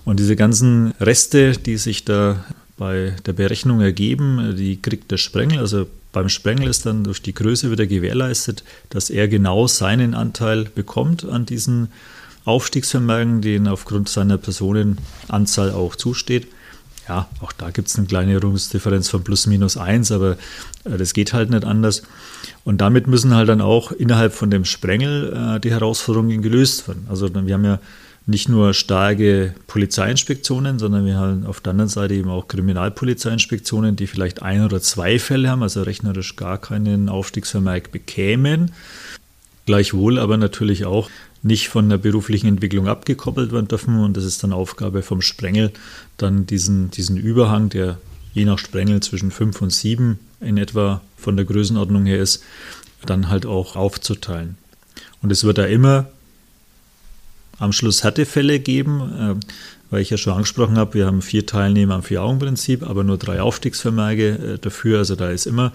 [0.05, 2.43] Und diese ganzen Reste, die sich da
[2.77, 4.55] bei der Berechnung ergeben.
[4.57, 5.59] Die kriegt der Sprengel.
[5.59, 10.65] Also beim Sprengel ist dann durch die Größe wieder gewährleistet, dass er genau seinen Anteil
[10.65, 11.89] bekommt an diesen
[12.43, 16.47] Aufstiegsvermögen, den aufgrund seiner Personenanzahl auch zusteht.
[17.07, 20.37] Ja, auch da gibt es eine kleine Rungsdifferenz von plus minus eins, aber
[20.85, 22.03] äh, das geht halt nicht anders.
[22.63, 27.07] Und damit müssen halt dann auch innerhalb von dem Sprengel äh, die Herausforderungen gelöst werden.
[27.09, 27.79] Also wir haben ja
[28.31, 34.07] nicht nur starke Polizeiinspektionen, sondern wir haben auf der anderen Seite eben auch Kriminalpolizeiinspektionen, die
[34.07, 38.71] vielleicht ein oder zwei Fälle haben, also rechnerisch gar keinen Aufstiegsvermerk bekämen.
[39.67, 41.09] Gleichwohl aber natürlich auch
[41.43, 43.99] nicht von der beruflichen Entwicklung abgekoppelt werden dürfen.
[43.99, 45.71] Und das ist dann Aufgabe vom Sprengel,
[46.17, 47.97] dann diesen, diesen Überhang, der
[48.33, 52.43] je nach Sprengel zwischen 5 und 7 in etwa von der Größenordnung her ist,
[53.05, 54.57] dann halt auch aufzuteilen.
[55.21, 56.07] Und es wird da immer
[57.61, 59.45] am Schluss Härtefälle geben, äh,
[59.91, 63.41] weil ich ja schon angesprochen habe, wir haben vier Teilnehmer am Vier-Augen-Prinzip, aber nur drei
[63.41, 64.97] Aufstiegsvermerke äh, dafür.
[64.97, 65.71] Also da ist immer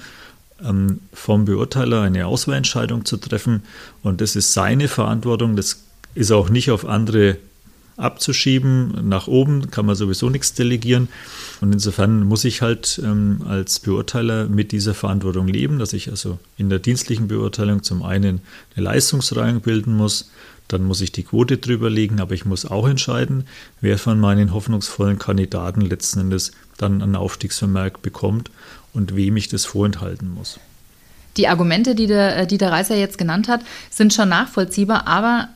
[0.64, 3.62] ähm, vom Beurteiler eine Auswahlentscheidung zu treffen
[4.02, 5.54] und das ist seine Verantwortung.
[5.54, 7.36] Das ist auch nicht auf andere
[7.96, 9.08] abzuschieben.
[9.08, 11.08] Nach oben kann man sowieso nichts delegieren.
[11.60, 16.38] Und insofern muss ich halt ähm, als Beurteiler mit dieser Verantwortung leben, dass ich also
[16.58, 18.40] in der dienstlichen Beurteilung zum einen
[18.74, 20.30] eine Leistungsreihe bilden muss,
[20.68, 23.44] dann muss ich die Quote drüber legen, aber ich muss auch entscheiden,
[23.80, 28.50] wer von meinen hoffnungsvollen Kandidaten letzten Endes dann einen Aufstiegsvermerk bekommt
[28.92, 30.58] und wem ich das vorenthalten muss.
[31.36, 35.48] Die Argumente, die der, äh, die der Reiser jetzt genannt hat, sind schon nachvollziehbar, aber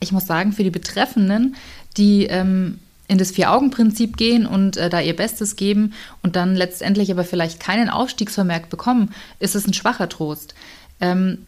[0.00, 1.56] ich muss sagen, für die Betreffenden,
[1.96, 7.10] die ähm, in das Vier-Augen-Prinzip gehen und äh, da ihr Bestes geben und dann letztendlich
[7.10, 10.54] aber vielleicht keinen Aufstiegsvermerk bekommen, ist es ein schwacher Trost.
[11.00, 11.38] Ähm,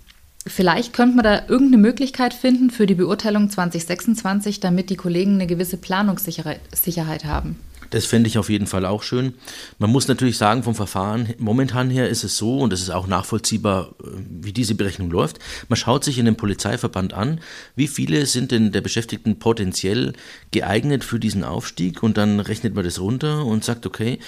[0.47, 5.47] Vielleicht könnte man da irgendeine Möglichkeit finden für die Beurteilung 2026, damit die Kollegen eine
[5.47, 7.57] gewisse Planungssicherheit haben.
[7.91, 9.35] Das fände ich auf jeden Fall auch schön.
[9.79, 13.07] Man muss natürlich sagen, vom Verfahren momentan her ist es so, und es ist auch
[13.07, 14.07] nachvollziehbar, äh,
[14.43, 15.39] wie diese Berechnung läuft.
[15.69, 17.41] Man schaut sich in dem Polizeiverband an,
[17.75, 20.15] wie viele sind denn der Beschäftigten potenziell
[20.51, 24.19] geeignet für diesen Aufstieg und dann rechnet man das runter und sagt, okay,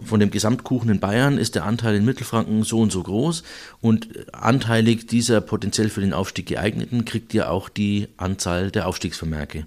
[0.00, 3.42] von dem Gesamtkuchen in Bayern ist der Anteil in Mittelfranken so und so groß
[3.80, 9.66] und anteilig dieser potenziell für den Aufstieg geeigneten kriegt ja auch die Anzahl der Aufstiegsvermerke.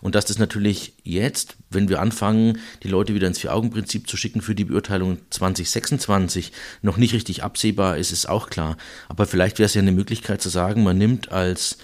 [0.00, 4.40] Und dass das natürlich jetzt, wenn wir anfangen, die Leute wieder ins Vier-Augen-Prinzip zu schicken
[4.40, 8.76] für die Beurteilung 2026, noch nicht richtig absehbar ist, ist auch klar.
[9.08, 11.78] Aber vielleicht wäre es ja eine Möglichkeit zu sagen, man nimmt als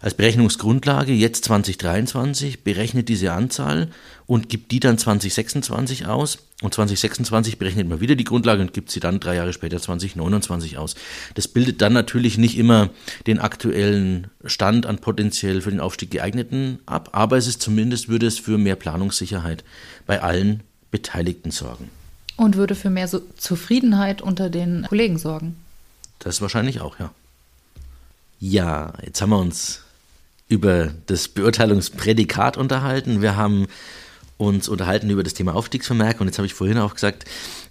[0.00, 3.88] als Berechnungsgrundlage jetzt 2023, berechnet diese Anzahl
[4.26, 6.38] und gibt die dann 2026 aus.
[6.62, 10.76] Und 2026 berechnet man wieder die Grundlage und gibt sie dann drei Jahre später 2029
[10.78, 10.94] aus.
[11.34, 12.90] Das bildet dann natürlich nicht immer
[13.26, 18.26] den aktuellen Stand an potenziell für den Aufstieg geeigneten ab, aber es ist zumindest, würde
[18.26, 19.64] es für mehr Planungssicherheit
[20.06, 21.90] bei allen Beteiligten sorgen.
[22.36, 25.56] Und würde für mehr so Zufriedenheit unter den Kollegen sorgen.
[26.20, 27.12] Das wahrscheinlich auch, ja.
[28.40, 29.82] Ja, jetzt haben wir uns
[30.48, 33.22] über das Beurteilungsprädikat unterhalten.
[33.22, 33.66] Wir haben
[34.38, 37.24] uns unterhalten über das Thema Aufstiegsvermerk und jetzt habe ich vorhin auch gesagt,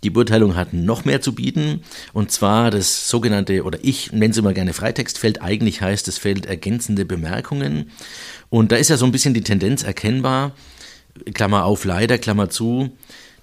[0.04, 1.82] die Beurteilung hat noch mehr zu bieten.
[2.14, 6.46] Und zwar das sogenannte, oder ich nenne es immer gerne Freitextfeld, eigentlich heißt das Feld
[6.46, 7.90] ergänzende Bemerkungen.
[8.50, 10.54] Und da ist ja so ein bisschen die Tendenz erkennbar,
[11.34, 12.92] Klammer auf leider, Klammer zu,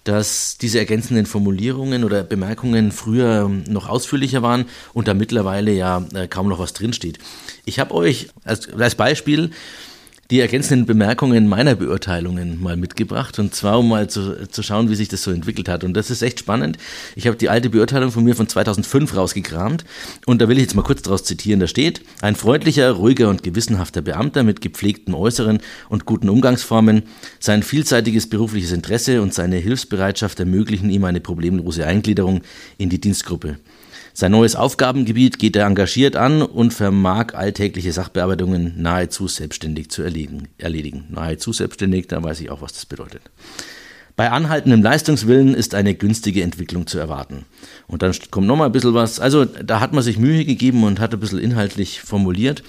[0.05, 6.29] dass diese ergänzenden Formulierungen oder Bemerkungen früher noch ausführlicher waren und da mittlerweile ja äh,
[6.29, 7.19] kaum noch was drinsteht.
[7.65, 9.51] Ich habe euch als, als Beispiel
[10.31, 14.95] die ergänzenden Bemerkungen meiner Beurteilungen mal mitgebracht und zwar um mal zu, zu schauen, wie
[14.95, 15.85] sich das so entwickelt hat.
[15.85, 16.79] Und das ist echt spannend.
[17.15, 19.85] Ich habe die alte Beurteilung von mir von 2005 rausgekramt
[20.27, 21.61] und da will ich jetzt mal kurz daraus zitieren.
[21.61, 25.59] Da steht, ein freundlicher, ruhiger und gewissenhafter Beamter mit gepflegtem Äußeren
[25.89, 27.03] und guten Umgangsformen,
[27.39, 32.43] sein vielseitiges berufliches Interesse und seine Hilfsbereitschaft ermöglichen ihm eine problemlose Eingliederung
[32.79, 33.59] in die Dienstgruppe.
[34.17, 40.47] Sein neues Aufgabengebiet geht er engagiert an und vermag alltägliche Sachbearbeitungen nahezu selbstständig zu erledigen.
[40.57, 41.07] erledigen.
[41.11, 43.23] Nahezu selbstständig, da weiß ich auch, was das bedeutet.
[44.15, 47.45] Bei anhaltendem Leistungswillen ist eine günstige Entwicklung zu erwarten.
[47.89, 49.19] Und dann kommt nochmal ein bisschen was.
[49.19, 52.63] Also da hat man sich Mühe gegeben und hat ein bisschen inhaltlich formuliert,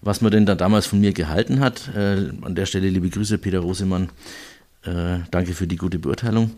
[0.00, 1.94] was man denn da damals von mir gehalten hat.
[1.94, 4.08] Äh, an der Stelle liebe Grüße, Peter Rosemann.
[4.82, 6.50] Äh, danke für die gute Beurteilung.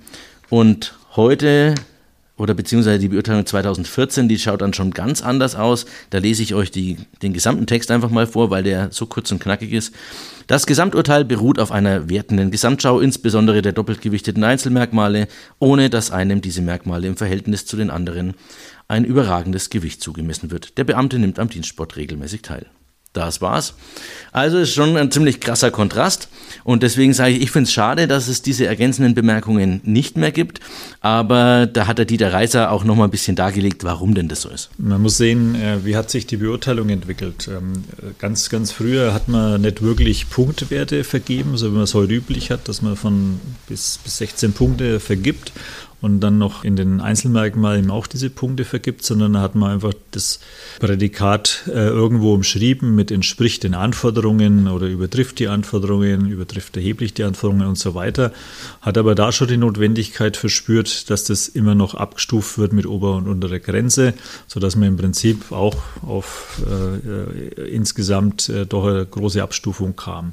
[0.48, 1.74] Und heute
[2.40, 5.84] oder beziehungsweise die Beurteilung 2014, die schaut dann schon ganz anders aus.
[6.08, 9.30] Da lese ich euch die, den gesamten Text einfach mal vor, weil der so kurz
[9.30, 9.94] und knackig ist.
[10.46, 15.28] Das Gesamturteil beruht auf einer wertenden Gesamtschau, insbesondere der doppelt gewichteten Einzelmerkmale,
[15.58, 18.32] ohne dass einem diese Merkmale im Verhältnis zu den anderen
[18.88, 20.78] ein überragendes Gewicht zugemessen wird.
[20.78, 22.66] Der Beamte nimmt am Dienstsport regelmäßig teil.
[23.12, 23.74] Das war's.
[24.32, 26.28] Also ist schon ein ziemlich krasser Kontrast.
[26.62, 30.30] Und deswegen sage ich, ich finde es schade, dass es diese ergänzenden Bemerkungen nicht mehr
[30.30, 30.60] gibt.
[31.00, 34.48] Aber da hat der Dieter Reiser auch nochmal ein bisschen dargelegt, warum denn das so
[34.50, 34.70] ist.
[34.78, 37.48] Man muss sehen, äh, wie hat sich die Beurteilung entwickelt.
[37.48, 37.84] Ähm,
[38.18, 42.50] ganz, ganz früher hat man nicht wirklich Punktwerte vergeben, so wie man es heute üblich
[42.50, 45.52] hat, dass man von bis, bis 16 Punkte vergibt
[46.00, 49.92] und dann noch in den Einzelmerkmalen auch diese Punkte vergibt, sondern da hat man einfach
[50.10, 50.40] das
[50.78, 57.24] Prädikat äh, irgendwo umschrieben mit entspricht den Anforderungen oder übertrifft die Anforderungen, übertrifft erheblich die
[57.24, 58.32] Anforderungen und so weiter.
[58.80, 63.16] Hat aber da schon die Notwendigkeit verspürt, dass das immer noch abgestuft wird mit Ober-
[63.16, 64.14] und unterer Grenze,
[64.46, 70.32] sodass man im Prinzip auch auf äh, äh insgesamt äh, doch eine große Abstufung kam.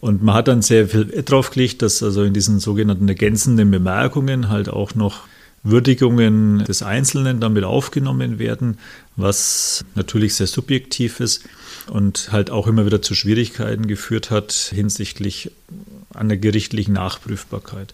[0.00, 4.48] Und man hat dann sehr viel drauf gelegt, dass also in diesen sogenannten ergänzenden Bemerkungen
[4.48, 5.26] halt auch noch
[5.64, 8.78] Würdigungen des Einzelnen damit aufgenommen werden,
[9.16, 11.44] was natürlich sehr subjektiv ist
[11.88, 15.50] und halt auch immer wieder zu Schwierigkeiten geführt hat hinsichtlich
[16.14, 17.92] der gerichtlichen Nachprüfbarkeit.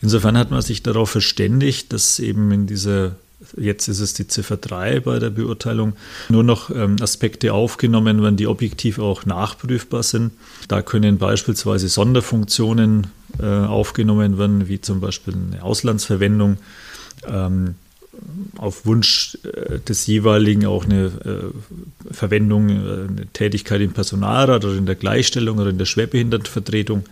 [0.00, 3.16] Insofern hat man sich darauf verständigt, dass eben in dieser
[3.56, 5.94] Jetzt ist es die Ziffer 3 bei der Beurteilung.
[6.28, 10.32] Nur noch ähm, Aspekte aufgenommen werden, die objektiv auch nachprüfbar sind.
[10.68, 13.08] Da können beispielsweise Sonderfunktionen
[13.40, 16.58] äh, aufgenommen werden, wie zum Beispiel eine Auslandsverwendung.
[17.26, 17.74] Ähm,
[18.56, 24.86] auf Wunsch äh, des jeweiligen auch eine äh, Verwendung, eine Tätigkeit im Personalrat oder in
[24.86, 27.04] der Gleichstellung oder in der Schwerbehindertenvertretung.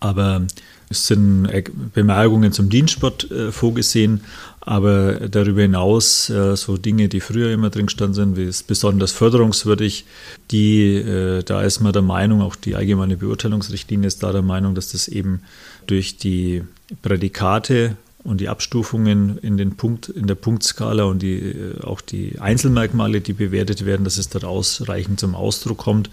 [0.00, 0.46] Aber
[0.90, 1.48] es sind
[1.92, 4.20] Bemerkungen zum Dienstsport vorgesehen,
[4.68, 9.12] aber darüber hinaus äh, so Dinge, die früher immer drin gestanden sind, wie es besonders
[9.12, 10.04] förderungswürdig,
[10.50, 14.74] die, äh, da ist man der Meinung, auch die allgemeine Beurteilungsrichtlinie ist da der Meinung,
[14.74, 15.40] dass das eben
[15.86, 16.64] durch die
[17.00, 22.38] Prädikate und die Abstufungen in, den Punkt, in der Punktskala und die, äh, auch die
[22.38, 26.10] Einzelmerkmale, die bewertet werden, dass es dort ausreichend zum Ausdruck kommt.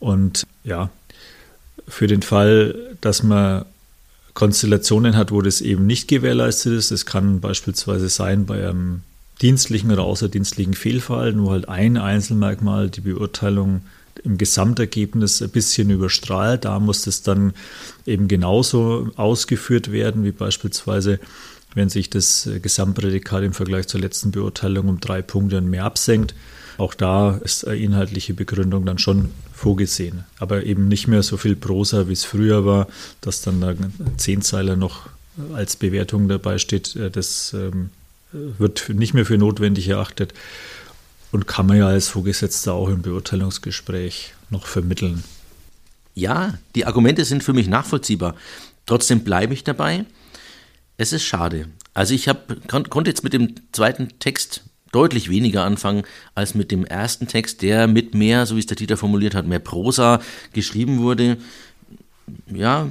[0.00, 0.90] Und ja,
[1.86, 3.66] für den Fall, dass man
[4.34, 6.90] Konstellationen hat, wo das eben nicht gewährleistet ist.
[6.90, 9.02] Das kann beispielsweise sein bei einem
[9.42, 13.82] dienstlichen oder außerdienstlichen Fehlverhalten, wo halt ein Einzelmerkmal die Beurteilung
[14.24, 16.64] im Gesamtergebnis ein bisschen überstrahlt.
[16.64, 17.52] Da muss es dann
[18.06, 21.20] eben genauso ausgeführt werden, wie beispielsweise,
[21.74, 26.34] wenn sich das Gesamtprädikat im Vergleich zur letzten Beurteilung um drei Punkte und mehr absenkt.
[26.78, 30.24] Auch da ist eine inhaltliche Begründung dann schon vorgesehen.
[30.38, 32.86] Aber eben nicht mehr so viel Prosa, wie es früher war,
[33.20, 33.74] dass dann da
[34.16, 35.08] Zehnzeiler noch
[35.52, 36.96] als Bewertung dabei steht.
[36.96, 37.90] Äh, das ähm,
[38.32, 40.34] wird nicht mehr für notwendig erachtet
[41.32, 45.24] und kann man ja als Vorgesetzter auch im Beurteilungsgespräch noch vermitteln.
[46.14, 48.34] Ja, die Argumente sind für mich nachvollziehbar.
[48.86, 50.04] Trotzdem bleibe ich dabei.
[50.96, 51.68] Es ist schade.
[51.94, 54.62] Also ich hab, konnte jetzt mit dem zweiten Text
[54.92, 56.02] deutlich weniger anfangen
[56.34, 59.46] als mit dem ersten Text, der mit mehr, so wie es der Dieter formuliert hat,
[59.46, 60.20] mehr Prosa
[60.52, 61.38] geschrieben wurde.
[62.52, 62.88] Ja,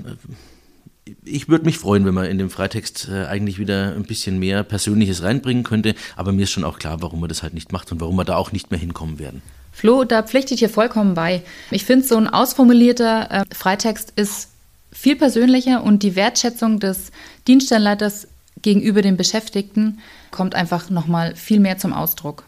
[1.24, 4.64] ich würde mich freuen, wenn man in dem Freitext äh, eigentlich wieder ein bisschen mehr
[4.64, 7.92] Persönliches reinbringen könnte, aber mir ist schon auch klar, warum man das halt nicht macht
[7.92, 9.42] und warum wir da auch nicht mehr hinkommen werden.
[9.72, 11.44] Flo, da pflichte ich dir vollkommen bei.
[11.70, 14.50] Ich finde, so ein ausformulierter äh, Freitext ist
[14.92, 17.12] viel persönlicher und die Wertschätzung des
[17.48, 18.28] Dienststellenleiters
[18.62, 20.00] gegenüber den Beschäftigten
[20.32, 22.44] kommt einfach nochmal viel mehr zum Ausdruck.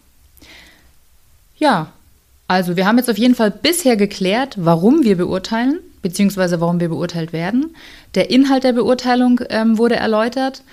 [1.58, 1.92] Ja,
[2.48, 6.90] also wir haben jetzt auf jeden Fall bisher geklärt, warum wir beurteilen, beziehungsweise warum wir
[6.90, 7.76] beurteilt werden.
[8.16, 10.64] Der Inhalt der Beurteilung ähm, wurde erläutert.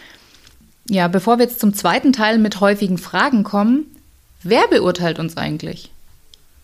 [0.89, 3.85] Ja, bevor wir jetzt zum zweiten Teil mit häufigen Fragen kommen,
[4.43, 5.91] wer beurteilt uns eigentlich?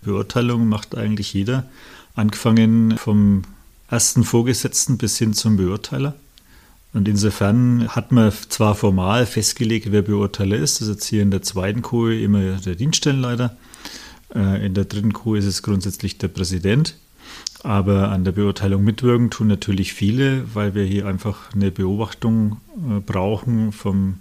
[0.03, 1.65] Beurteilung macht eigentlich jeder,
[2.15, 3.43] angefangen vom
[3.91, 6.15] ersten Vorgesetzten bis hin zum Beurteiler.
[6.95, 11.31] Und insofern hat man zwar formal festgelegt, wer Beurteiler ist, das ist jetzt hier in
[11.31, 13.57] der zweiten Kuh immer der Dienststellenleiter,
[14.35, 16.97] äh, in der dritten Kuh ist es grundsätzlich der Präsident.
[17.63, 23.01] Aber an der Beurteilung mitwirken tun natürlich viele, weil wir hier einfach eine Beobachtung äh,
[23.01, 24.19] brauchen vom,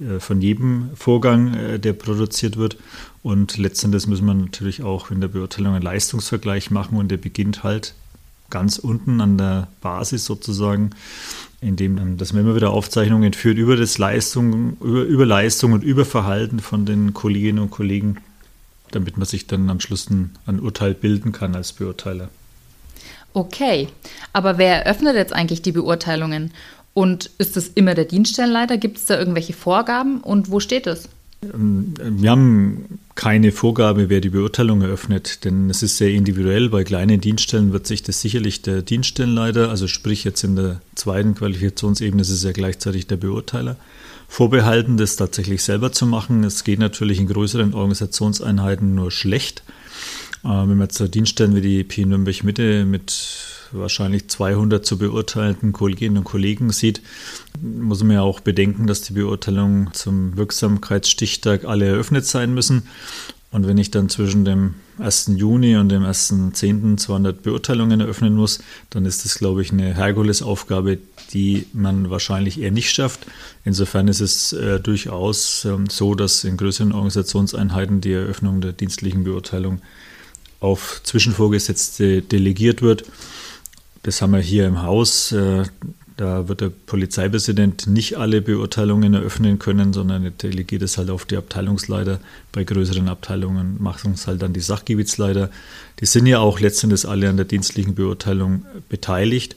[0.00, 2.78] äh, von jedem Vorgang, der produziert wird.
[3.22, 7.62] Und letztendlich muss man natürlich auch in der Beurteilung einen Leistungsvergleich machen und der beginnt
[7.62, 7.94] halt
[8.50, 10.90] ganz unten an der Basis sozusagen
[11.64, 15.72] in dem dann, dass man immer wieder Aufzeichnungen führt über das Leistung, über, über Leistung
[15.72, 18.18] und über Verhalten von den Kolleginnen und Kollegen,
[18.90, 22.28] damit man sich dann am Schluss ein, ein Urteil bilden kann als Beurteiler.
[23.32, 23.88] Okay,
[24.32, 26.52] aber wer eröffnet jetzt eigentlich die Beurteilungen?
[26.92, 28.78] Und ist es immer der Dienststellenleiter?
[28.78, 31.08] Gibt es da irgendwelche Vorgaben und wo steht es?
[31.42, 36.68] Ähm, wir haben keine Vorgabe, wer die Beurteilung eröffnet, denn es ist sehr individuell.
[36.68, 41.34] Bei kleinen Dienststellen wird sich das sicherlich der Dienststellenleiter, also sprich jetzt in der zweiten
[41.34, 43.76] Qualifikationsebene ist es ja gleichzeitig der Beurteiler,
[44.26, 46.42] vorbehalten, das tatsächlich selber zu machen.
[46.42, 49.62] Es geht natürlich in größeren Organisationseinheiten nur schlecht.
[50.42, 53.10] Äh, wenn wir jetzt Dienststellen wie die P Nürnberg Mitte mit
[53.74, 57.02] wahrscheinlich 200 zu beurteilenden Kolleginnen und Kollegen sieht,
[57.60, 62.84] muss man ja auch bedenken, dass die Beurteilungen zum Wirksamkeitsstichtag alle eröffnet sein müssen.
[63.54, 65.34] Und wenn ich dann zwischen dem 1.
[65.36, 66.96] Juni und dem 1.10.
[66.96, 68.58] 200 Beurteilungen eröffnen muss,
[68.90, 70.98] dann ist das, glaube ich, eine Herkulesaufgabe,
[71.32, 73.26] die man wahrscheinlich eher nicht schafft.
[73.64, 79.22] Insofern ist es äh, durchaus äh, so, dass in größeren Organisationseinheiten die Eröffnung der dienstlichen
[79.22, 79.80] Beurteilung
[80.58, 83.04] auf Zwischenvorgesetzte delegiert wird.
[84.04, 85.32] Das haben wir hier im Haus.
[85.32, 85.64] Äh,
[86.16, 91.24] da wird der Polizeipräsident nicht alle Beurteilungen eröffnen können, sondern er delegiert es halt auf
[91.24, 92.20] die Abteilungsleiter.
[92.52, 95.50] Bei größeren Abteilungen machen es halt dann die Sachgebietsleiter.
[96.00, 99.56] Die sind ja auch letztendlich alle an der dienstlichen Beurteilung beteiligt.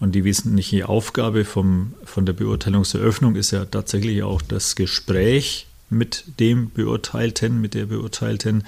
[0.00, 6.24] Und die wesentliche Aufgabe vom, von der Beurteilungseröffnung ist ja tatsächlich auch das Gespräch mit
[6.40, 8.64] dem Beurteilten, mit der Beurteilten,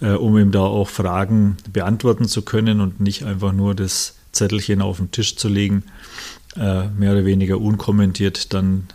[0.00, 4.82] äh, um ihm da auch Fragen beantworten zu können und nicht einfach nur das Zettelchen
[4.82, 5.84] auf den Tisch zu legen
[6.56, 8.86] äh, mehr oder weniger unkommentiert dann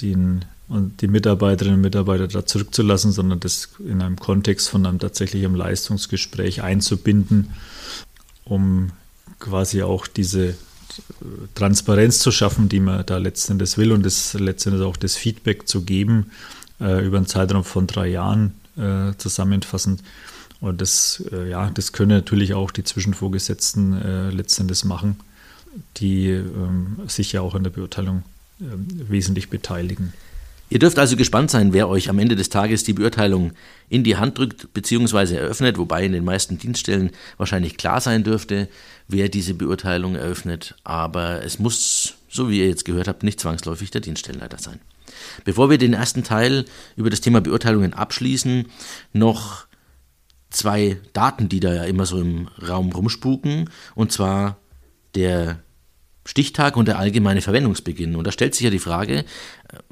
[0.00, 4.98] den, und die Mitarbeiterinnen und Mitarbeiter da zurückzulassen, sondern das in einem Kontext von einem
[4.98, 7.50] tatsächlichen Leistungsgespräch einzubinden,
[8.44, 8.90] um
[9.38, 10.54] quasi auch diese
[11.54, 15.82] Transparenz zu schaffen, die man da letztendlich will und das letztendlich auch das Feedback zu
[15.82, 16.30] geben
[16.80, 20.02] äh, über einen Zeitraum von drei Jahren äh, zusammenfassend.
[20.62, 25.18] Und das, äh, ja, das können natürlich auch die Zwischenvorgesetzten äh, letztendlich machen
[25.98, 28.22] die ähm, sich ja auch an der Beurteilung
[28.60, 28.64] äh,
[29.10, 30.12] wesentlich beteiligen.
[30.70, 33.52] Ihr dürft also gespannt sein, wer euch am Ende des Tages die Beurteilung
[33.90, 35.36] in die Hand drückt bzw.
[35.36, 38.68] eröffnet, wobei in den meisten Dienststellen wahrscheinlich klar sein dürfte,
[39.06, 40.74] wer diese Beurteilung eröffnet.
[40.82, 44.80] Aber es muss, so wie ihr jetzt gehört habt, nicht zwangsläufig der Dienststellenleiter sein.
[45.44, 46.64] Bevor wir den ersten Teil
[46.96, 48.64] über das Thema Beurteilungen abschließen,
[49.12, 49.66] noch
[50.52, 53.70] zwei Daten, die da ja immer so im Raum rumspuken.
[53.94, 54.56] Und zwar
[55.14, 55.58] der
[56.24, 58.16] Stichtag und der allgemeine Verwendungsbeginn.
[58.16, 59.24] Und da stellt sich ja die Frage, äh,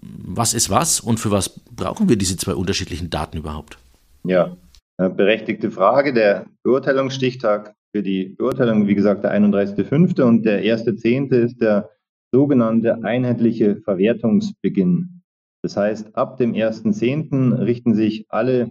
[0.00, 3.78] was ist was und für was brauchen wir diese zwei unterschiedlichen Daten überhaupt?
[4.24, 4.56] Ja,
[4.96, 6.12] berechtigte Frage.
[6.12, 10.22] Der Beurteilungsstichtag für die Beurteilung, wie gesagt, der 31.05.
[10.22, 11.32] und der 1.10.
[11.34, 11.90] ist der
[12.32, 15.22] sogenannte einheitliche Verwertungsbeginn.
[15.62, 17.58] Das heißt, ab dem 1.10.
[17.64, 18.70] richten sich alle,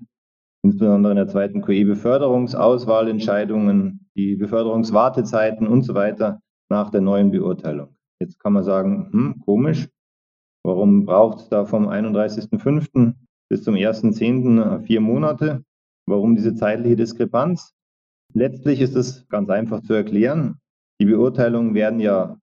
[0.63, 7.95] insbesondere in der zweiten QE, Beförderungsauswahlentscheidungen die Beförderungswartezeiten und so weiter nach der neuen Beurteilung.
[8.19, 9.89] Jetzt kann man sagen, hm, komisch,
[10.63, 13.13] warum braucht es da vom 31.05.
[13.49, 14.81] bis zum 1.10.
[14.81, 15.63] vier Monate?
[16.05, 17.73] Warum diese zeitliche Diskrepanz?
[18.33, 20.59] Letztlich ist es ganz einfach zu erklären.
[20.99, 22.37] Die Beurteilungen werden ja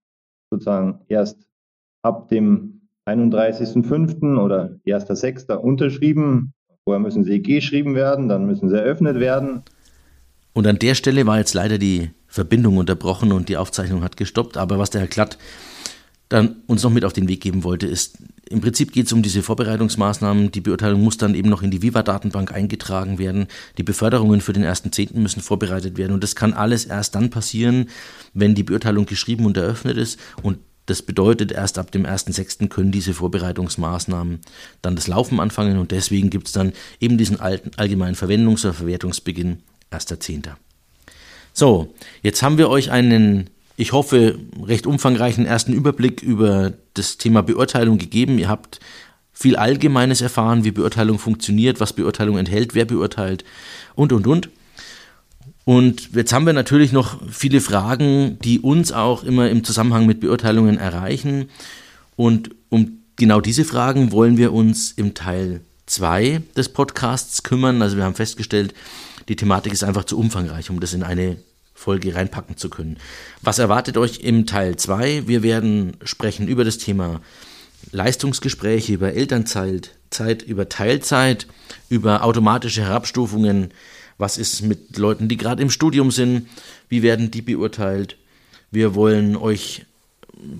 [0.51, 1.47] sozusagen erst
[2.03, 4.41] ab dem 31.05.
[4.41, 5.55] oder 1.06.
[5.55, 6.55] unterschrieben.
[6.87, 9.63] Vorher müssen sie geschrieben werden, dann müssen sie eröffnet werden.
[10.53, 14.57] Und an der Stelle war jetzt leider die Verbindung unterbrochen und die Aufzeichnung hat gestoppt.
[14.57, 15.37] Aber was der Herr Klatt
[16.29, 18.19] dann uns noch mit auf den Weg geben wollte, ist,
[18.49, 20.53] im Prinzip geht es um diese Vorbereitungsmaßnahmen.
[20.53, 23.49] Die Beurteilung muss dann eben noch in die Viva-Datenbank eingetragen werden.
[23.79, 26.13] Die Beförderungen für den ersten Zehnten müssen vorbereitet werden.
[26.13, 27.89] Und das kann alles erst dann passieren,
[28.33, 30.21] wenn die Beurteilung geschrieben und eröffnet ist.
[30.41, 32.69] Und das bedeutet, erst ab dem 1.6.
[32.69, 34.41] können diese Vorbereitungsmaßnahmen
[34.83, 35.79] dann das Laufen anfangen.
[35.79, 39.59] Und deswegen gibt es dann eben diesen alten, allgemeinen Verwendungs- oder Verwertungsbeginn
[39.91, 40.49] 1.10.
[41.53, 47.43] So, jetzt haben wir euch einen, ich hoffe, recht umfangreichen ersten Überblick über das Thema
[47.43, 48.39] Beurteilung gegeben.
[48.39, 48.79] Ihr habt
[49.33, 53.45] viel Allgemeines erfahren, wie Beurteilung funktioniert, was Beurteilung enthält, wer beurteilt
[53.95, 54.51] und, und, und.
[55.67, 60.21] Und jetzt haben wir natürlich noch viele Fragen, die uns auch immer im Zusammenhang mit
[60.21, 61.51] Beurteilungen erreichen.
[62.15, 67.83] Und um genau diese Fragen wollen wir uns im Teil 2 des Podcasts kümmern.
[67.83, 68.75] Also wir haben festgestellt,
[69.29, 71.37] die Thematik ist einfach zu umfangreich, um das in eine
[71.75, 72.99] Folge reinpacken zu können.
[73.43, 75.27] Was erwartet euch im Teil 2?
[75.27, 77.21] Wir werden sprechen über das Thema
[77.91, 81.49] Leistungsgespräche, über Elternzeit, Zeit, über Teilzeit,
[81.89, 83.73] über automatische Herabstufungen.
[84.19, 86.49] Was ist mit Leuten, die gerade im Studium sind?
[86.89, 88.17] Wie werden die beurteilt?
[88.71, 89.85] Wir wollen euch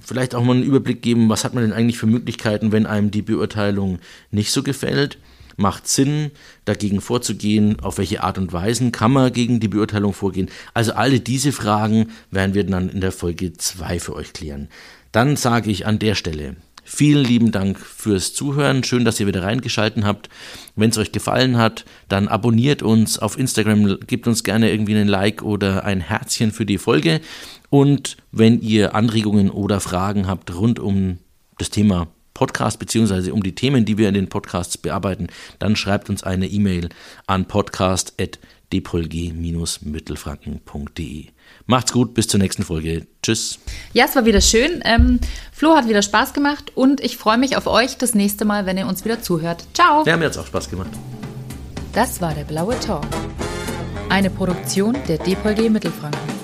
[0.01, 3.11] vielleicht auch mal einen Überblick geben, was hat man denn eigentlich für Möglichkeiten, wenn einem
[3.11, 3.99] die Beurteilung
[4.31, 5.19] nicht so gefällt
[5.57, 6.31] macht Sinn,
[6.65, 10.51] dagegen vorzugehen, auf welche Art und Weise kann man gegen die Beurteilung vorgehen.
[10.75, 14.69] Also alle diese Fragen werden wir dann in der Folge 2 für euch klären.
[15.13, 16.57] Dann sage ich an der Stelle
[16.89, 18.85] Vielen lieben Dank fürs Zuhören.
[18.85, 20.29] Schön, dass ihr wieder reingeschalten habt.
[20.77, 25.09] Wenn es euch gefallen hat, dann abonniert uns auf Instagram, gebt uns gerne irgendwie einen
[25.09, 27.21] Like oder ein Herzchen für die Folge.
[27.71, 31.19] Und wenn ihr Anregungen oder Fragen habt rund um
[31.59, 35.27] das Thema Podcast beziehungsweise um die Themen, die wir in den Podcasts bearbeiten,
[35.59, 36.91] dann schreibt uns eine E-Mail
[37.27, 37.47] an
[38.71, 41.27] podcast.dpolg-mittelfranken.de.
[41.67, 43.07] Macht's gut, bis zur nächsten Folge.
[43.23, 43.59] Tschüss.
[43.93, 44.81] Ja, es war wieder schön.
[44.85, 45.21] Ähm,
[45.53, 48.79] Flo hat wieder Spaß gemacht und ich freue mich auf euch das nächste Mal, wenn
[48.79, 49.65] ihr uns wieder zuhört.
[49.75, 50.05] Ciao.
[50.07, 50.91] Ja, mir hat's auch Spaß gemacht.
[51.93, 53.07] Das war der Blaue Talk.
[54.09, 56.36] Eine Produktion der DPolG Mittelfranken.